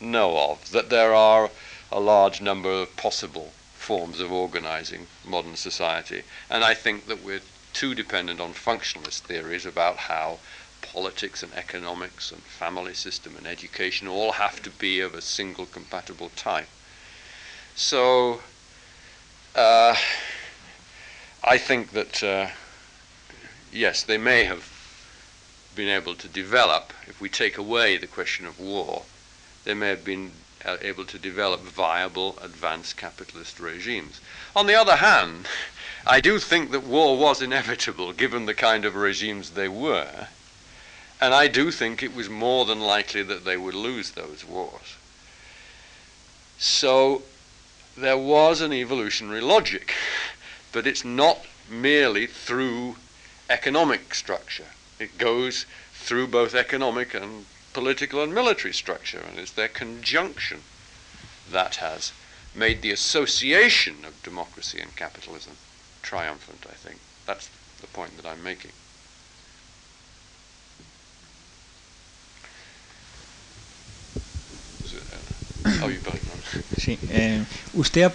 [0.01, 1.51] know of, that there are
[1.91, 6.23] a large number of possible forms of organizing modern society.
[6.49, 7.43] And I think that we're
[7.73, 10.39] too dependent on functionalist theories about how
[10.83, 15.67] politics and economics and family system and education all have to be of a single
[15.67, 16.69] compatible type.
[17.77, 18.41] So
[19.57, 19.97] uh,
[21.43, 22.49] I think that, uh,
[23.73, 24.71] yes, they may have
[25.75, 29.03] been able to develop, if we take away the question of war,
[29.65, 30.31] they may have been
[30.65, 34.21] uh, able to develop viable advanced capitalist regimes.
[34.55, 35.47] On the other hand,
[36.07, 40.29] I do think that war was inevitable given the kind of regimes they were,
[41.21, 44.97] and I do think it was more than likely that they would lose those wars.
[46.59, 47.23] So
[47.97, 49.93] there was an evolutionary logic,
[50.73, 52.97] but it's not merely through
[53.49, 54.67] economic structure.
[54.99, 60.61] It goes through both economic and political and military structure, and it's their conjunction
[61.51, 62.13] that has
[62.55, 65.57] made the association of democracy and capitalism
[66.03, 67.01] triumphant, I think.
[67.27, 67.51] That's
[67.81, 68.73] the point that I'm making.
[75.91, 75.99] You
[76.79, 77.43] Sí, eh,
[77.75, 78.13] usted, ha,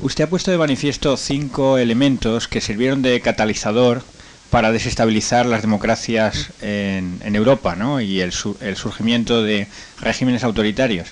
[0.00, 4.02] usted ha puesto de manifiesto cinco elementos que sirvieron de catalizador
[4.50, 8.00] para desestabilizar las democracias en, en Europa ¿no?
[8.00, 9.66] y el, el, surgimiento de
[10.00, 11.08] regímenes autoritarios.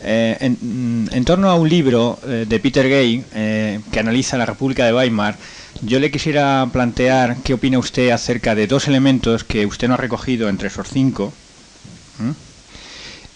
[0.00, 4.46] Eh, en, en, torno a un libro eh, de Peter Gay eh, que analiza la
[4.46, 5.36] República de Weimar,
[5.82, 9.98] yo le quisiera plantear qué opina usted acerca de dos elementos que usted no ha
[9.98, 11.32] recogido entre esos cinco.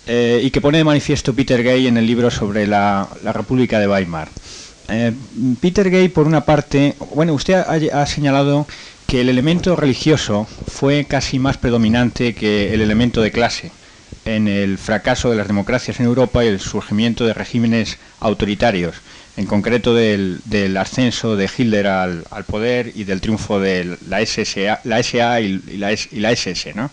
[0.06, 3.86] Eh, y que pone de manifiesto Peter Gay en el libro sobre la, República de
[3.86, 4.28] Weimar.
[4.88, 5.12] Eh,
[5.60, 8.66] Peter Gay, por una parte, bueno, usted ha, señalado
[9.06, 13.70] que el elemento religioso fue casi más predominante que el elemento de clase
[14.24, 18.96] en el fracaso de las democracias en Europa y el surgimiento de regímenes autoritarios,
[19.36, 20.40] en concreto del,
[20.76, 25.92] ascenso de Hitler al, poder y del triunfo de la SSA, la SA y, la,
[25.92, 26.90] y la SS, ¿no?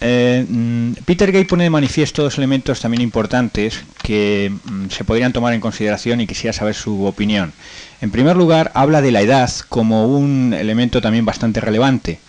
[0.00, 5.32] Eh, mm, Peter Gay pone de manifiesto dos elementos también importantes que mm, se podrían
[5.32, 7.52] tomar en consideración y quisiera saber su opinión.
[8.00, 12.20] En primer lugar, habla de la edad como un elemento también bastante relevante.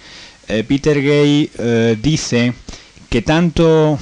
[0.48, 2.54] Eh, Peter Gay eh, dice
[3.10, 3.98] que tanto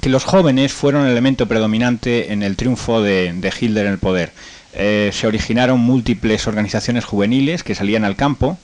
[0.00, 4.32] que los jóvenes fueron el elemento predominante en el triunfo de, Hitler en el poder.
[4.72, 8.56] se originaron múltiples organizaciones juveniles que salían al campo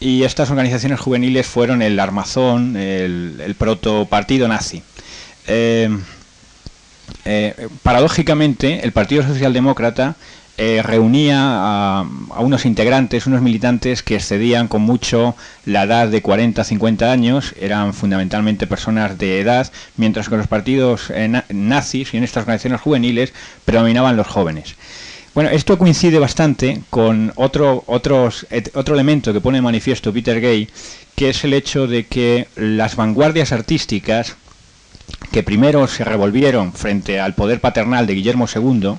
[0.00, 4.82] y estas organizaciones juveniles fueron el armazón, el, proto partido nazi.
[5.46, 5.88] Eh,
[7.24, 10.16] eh, paradójicamente, el Partido Socialdemócrata
[10.56, 12.00] eh, reunía a,
[12.30, 15.34] a, unos integrantes, unos militantes que excedían con mucho
[15.64, 21.10] la edad de 40 50 años, eran fundamentalmente personas de edad, mientras que los partidos
[21.10, 23.32] eh, na nazis y en estas organizaciones juveniles
[23.64, 24.76] predominaban los jóvenes.
[25.34, 30.68] Bueno, esto coincide bastante con otro, otros, otro elemento que pone de manifiesto Peter Gay,
[31.16, 34.36] que es el hecho de que las vanguardias artísticas
[35.32, 38.94] que primero se revolvieron frente al poder paternal de Guillermo II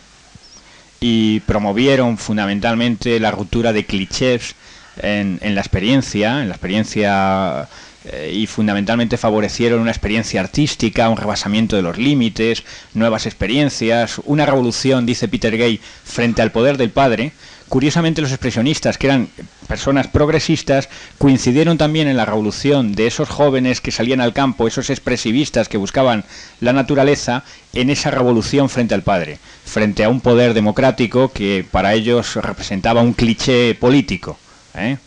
[0.99, 4.55] y promovieron fundamentalmente la ruptura de clichés
[4.97, 7.69] en, en la experiencia, en la experiencia
[8.07, 12.64] eh, y fundamentalmente favorecieron una experiencia artística, un rebasamiento de los límites,
[12.94, 17.32] nuevas experiencias, una revolución, dice Peter Gay, frente al poder del padre.
[17.68, 19.30] Curiosamente los expresionistas, que eran
[19.68, 20.88] personas progresistas,
[21.18, 25.77] coincidieron también en la revolución de esos jóvenes que salían al campo, esos expresivistas que
[25.77, 26.26] buscaban
[26.60, 31.95] la naturaleza, en esa revolución frente al padre, frente a un poder democrático que para
[31.95, 34.38] ellos representaba un cliché político.
[34.76, 34.98] ¿eh?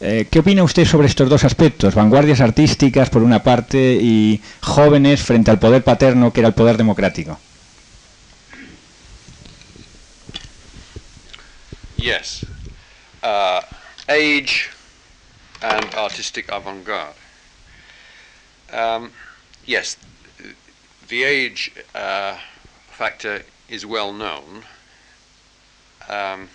[0.00, 1.94] Eh, ¿Qué opina usted sobre estos dos aspectos?
[1.94, 6.76] Vanguardias artísticas por una parte y jóvenes frente al poder paterno que era el poder
[6.76, 7.38] democrático.
[11.96, 12.46] Yes.
[13.24, 13.60] Uh,
[14.08, 14.70] age
[15.62, 17.16] and artistic avant-garde.
[18.72, 19.10] Um,
[19.66, 19.96] yes,
[21.08, 22.36] the age uh,
[22.90, 24.62] factor is well known.
[26.08, 26.48] Um,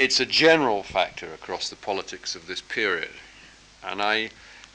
[0.00, 3.10] it's a general factor across the politics of this period.
[3.84, 4.30] And I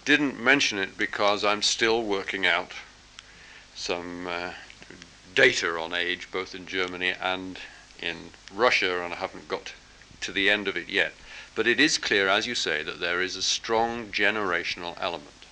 [0.06, 2.74] didn't mention it because I'm still working out
[3.74, 4.52] some uh,
[5.34, 7.58] data on age, both in Germany and
[8.00, 8.16] in
[8.54, 9.74] Russia, and I haven't got
[10.22, 11.14] to the end of it yet.
[11.56, 15.48] But it is clear, as you say, that there is a strong generational element.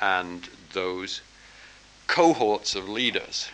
[0.00, 1.20] And those
[2.06, 3.50] cohorts of leaders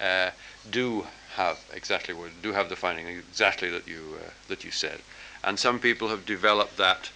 [0.00, 0.30] uh,
[0.70, 1.08] do
[1.38, 4.98] have exactly what do have the finding exactly that you uh, that you said,
[5.44, 7.10] and some people have developed that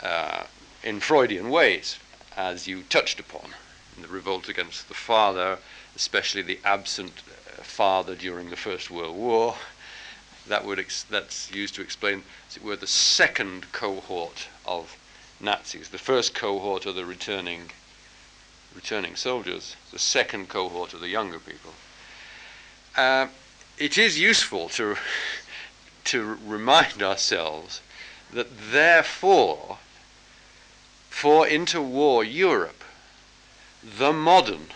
[0.00, 0.44] uh,
[0.84, 1.98] in Freudian ways,
[2.36, 3.50] as you touched upon,
[3.96, 5.58] in the revolt against the father,
[5.96, 9.56] especially the absent uh, father during the First World War.
[10.46, 14.96] That would ex- that's used to explain, as it were, the second cohort of
[15.40, 15.88] Nazis.
[15.88, 17.72] The first cohort are the returning
[18.74, 19.76] returning soldiers.
[19.90, 21.72] The second cohort are the younger people.
[22.96, 23.28] Uh,
[23.78, 24.96] it is useful to,
[26.04, 27.80] to remind ourselves
[28.32, 29.78] that therefore,
[31.08, 32.84] for interwar Europe,
[33.82, 34.66] the modern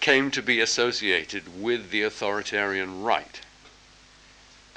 [0.00, 3.40] came to be associated with the authoritarian right.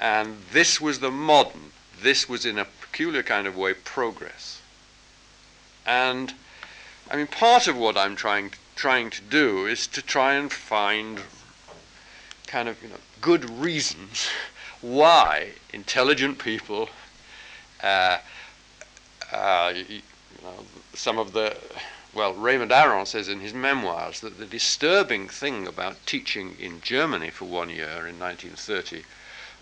[0.00, 4.60] And this was the modern, this was in a peculiar kind of way progress.
[5.86, 6.34] And
[7.10, 11.20] I mean, part of what I'm trying, trying to do is to try and find
[12.46, 14.28] kind of you know, good reasons
[14.80, 16.88] why intelligent people,
[17.82, 18.18] uh,
[19.32, 20.02] uh, you
[20.42, 21.56] know, some of the,
[22.14, 27.30] well, Raymond Aron says in his memoirs that the disturbing thing about teaching in Germany
[27.30, 29.04] for one year in 1930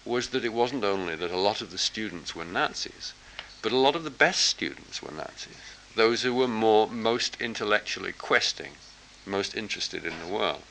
[0.04, 3.14] was that it wasn't only that a lot of the students were Nazis,
[3.62, 5.54] but a lot of the best students were Nazis,
[5.94, 8.72] those who were more, most intellectually questing,
[9.24, 10.62] most interested in the world.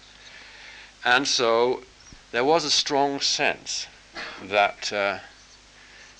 [1.06, 1.84] And so
[2.32, 3.88] there was a strong sense
[4.42, 5.20] that uh,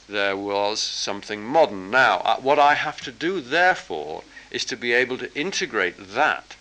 [0.10, 1.90] there was something modern.
[1.90, 6.56] Now, uh, what I have to do, therefore, is to be able to integrate that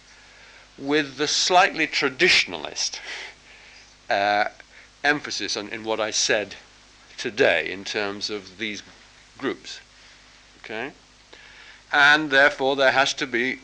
[0.79, 3.01] with the slightly traditionalist
[4.09, 4.45] uh,
[5.03, 6.55] emphasis on, in what I said
[7.17, 8.83] today in terms of these
[9.37, 9.81] groups.
[10.65, 10.93] Okay?
[11.93, 13.59] And therefore, there has to be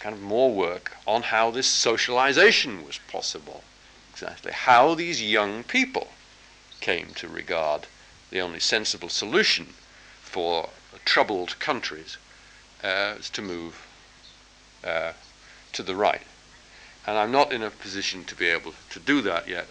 [0.00, 3.62] kind of more work on how this socialization was possible
[4.20, 6.08] exactly how these young people
[6.80, 7.86] came to regard
[8.30, 9.66] the only sensible solution
[10.20, 10.70] for
[11.04, 12.16] troubled countries
[12.82, 13.86] uh, is to move
[14.84, 15.12] uh,
[15.72, 16.22] to the right.
[17.06, 19.68] And I'm not in a position to be able to do that yet.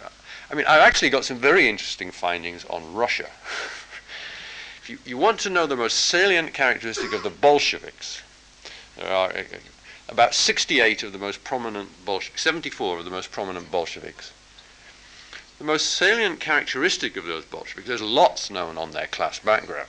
[0.50, 3.28] I mean, I've actually got some very interesting findings on Russia.
[4.82, 8.22] if you, you want to know the most salient characteristic of the Bolsheviks,
[8.96, 9.42] there are uh,
[10.08, 14.32] about 68 of the most prominent Bolsheviks, 74 of the most prominent Bolsheviks
[15.58, 19.88] the most salient characteristic of those Bolsheviks, there's lots known on their class background,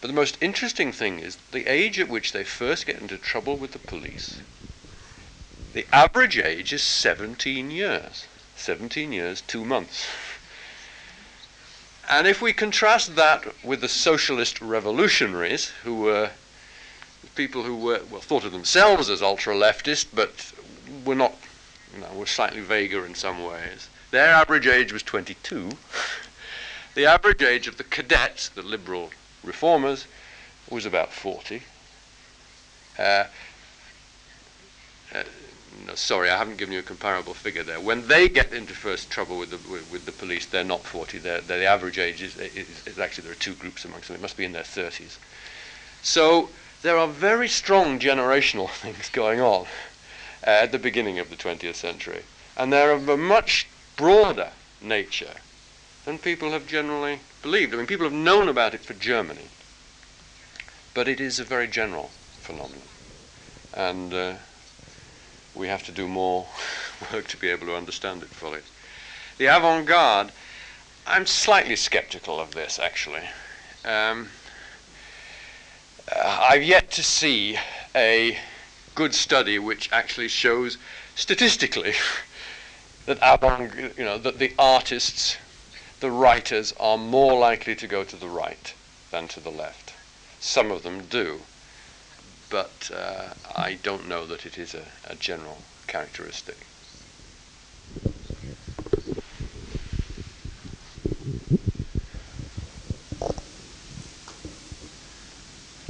[0.00, 3.56] but the most interesting thing is the age at which they first get into trouble
[3.56, 4.40] with the police.
[5.74, 8.26] The average age is 17 years.
[8.56, 10.06] 17 years, two months.
[12.08, 16.30] And if we contrast that with the socialist revolutionaries, who were
[17.34, 20.52] people who were, well, thought of themselves as ultra leftist, but
[21.04, 21.34] were not,
[21.94, 25.70] you know, were slightly vaguer in some ways, their average age was 22.
[26.94, 29.10] the average age of the cadets, the liberal
[29.42, 30.06] reformers,
[30.70, 31.62] was about 40.
[32.96, 33.24] Uh,
[35.12, 35.22] uh,
[35.86, 37.80] no, sorry, I haven't given you a comparable figure there.
[37.80, 41.18] When they get into first trouble with the, with, with the police, they're not 40.
[41.18, 44.14] They're, they're the average age is, is, is, actually, there are two groups amongst them.
[44.14, 45.18] It must be in their 30s.
[46.02, 46.50] So
[46.82, 49.66] there are very strong generational things going on
[50.46, 52.22] uh, at the beginning of the 20th century.
[52.56, 53.66] And they're of a much
[53.96, 54.50] broader
[54.80, 55.34] nature
[56.04, 57.72] than people have generally believed.
[57.72, 59.48] I mean, people have known about it for Germany,
[60.92, 62.10] but it is a very general
[62.40, 62.82] phenomenon.
[63.72, 64.34] And uh,
[65.54, 66.46] we have to do more
[67.12, 68.60] work to be able to understand it fully.
[69.38, 70.32] The avant garde,
[71.06, 73.28] I'm slightly skeptical of this actually.
[73.84, 74.28] Um,
[76.14, 77.58] uh, I've yet to see
[77.94, 78.38] a
[78.94, 80.78] good study which actually shows
[81.14, 81.94] statistically
[83.06, 85.38] that avant, you know, that the artists,
[86.00, 88.74] the writers are more likely to go to the right
[89.10, 89.94] than to the left.
[90.40, 91.46] Some of them do
[92.48, 96.66] but uh, I don't know that it is a, a general characteristic.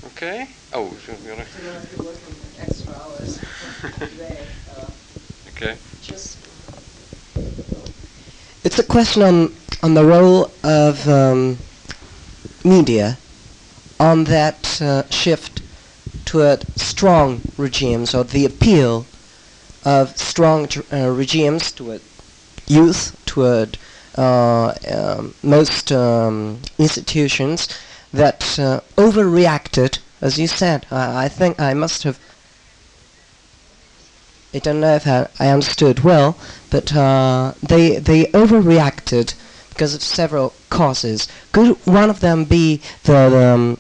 [0.05, 0.57] Okay.
[0.73, 1.47] Oh, so we gotta.
[2.59, 3.39] extra hours
[3.99, 4.49] today.
[4.77, 4.91] Uh,
[5.49, 5.79] okay.
[6.01, 6.44] Just.
[8.65, 11.59] It's a question on on the role of um,
[12.65, 13.19] media
[14.01, 15.61] on that uh, shift
[16.25, 19.05] toward strong regimes or the appeal
[19.85, 22.01] of strong uh, regimes toward
[22.67, 23.77] youth, toward
[24.17, 27.69] uh, um, most um, institutions
[28.15, 30.87] that uh, overreacted, as you said.
[30.91, 32.19] I, I, think I must have.
[34.55, 36.39] I don't know if I, I understood well,
[36.71, 39.35] but uh, they they overreacted
[39.71, 41.27] because of several causes.
[41.51, 43.79] Could one of them be the, um,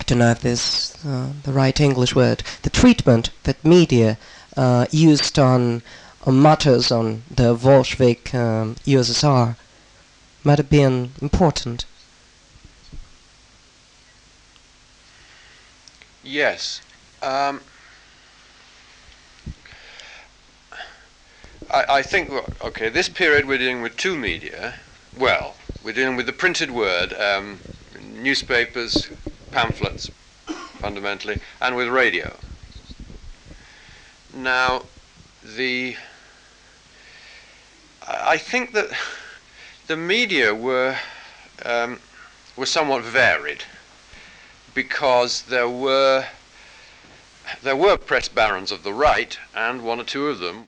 [0.00, 4.16] I don't know if this uh, the right English word, the treatment that media
[4.56, 5.82] uh, used on,
[6.26, 9.56] on matters on the Bolshevik um, USSR
[10.42, 11.84] might have been important.
[16.22, 16.80] Yes.
[17.22, 17.60] Um,
[21.74, 22.30] I, I think,
[22.62, 24.76] okay, this period we're dealing with two media.
[25.18, 27.58] Well, we're dealing with the printed word, um,
[28.00, 29.08] newspapers,
[29.50, 30.10] pamphlets,
[30.80, 32.36] fundamentally, and with radio.
[34.32, 34.84] Now,
[35.42, 35.96] the
[38.06, 38.90] I think that
[39.88, 40.96] the media were
[41.64, 41.98] um,
[42.56, 43.64] were somewhat varied
[44.74, 46.26] because there were
[47.62, 50.62] there were press barons of the right, and one or two of them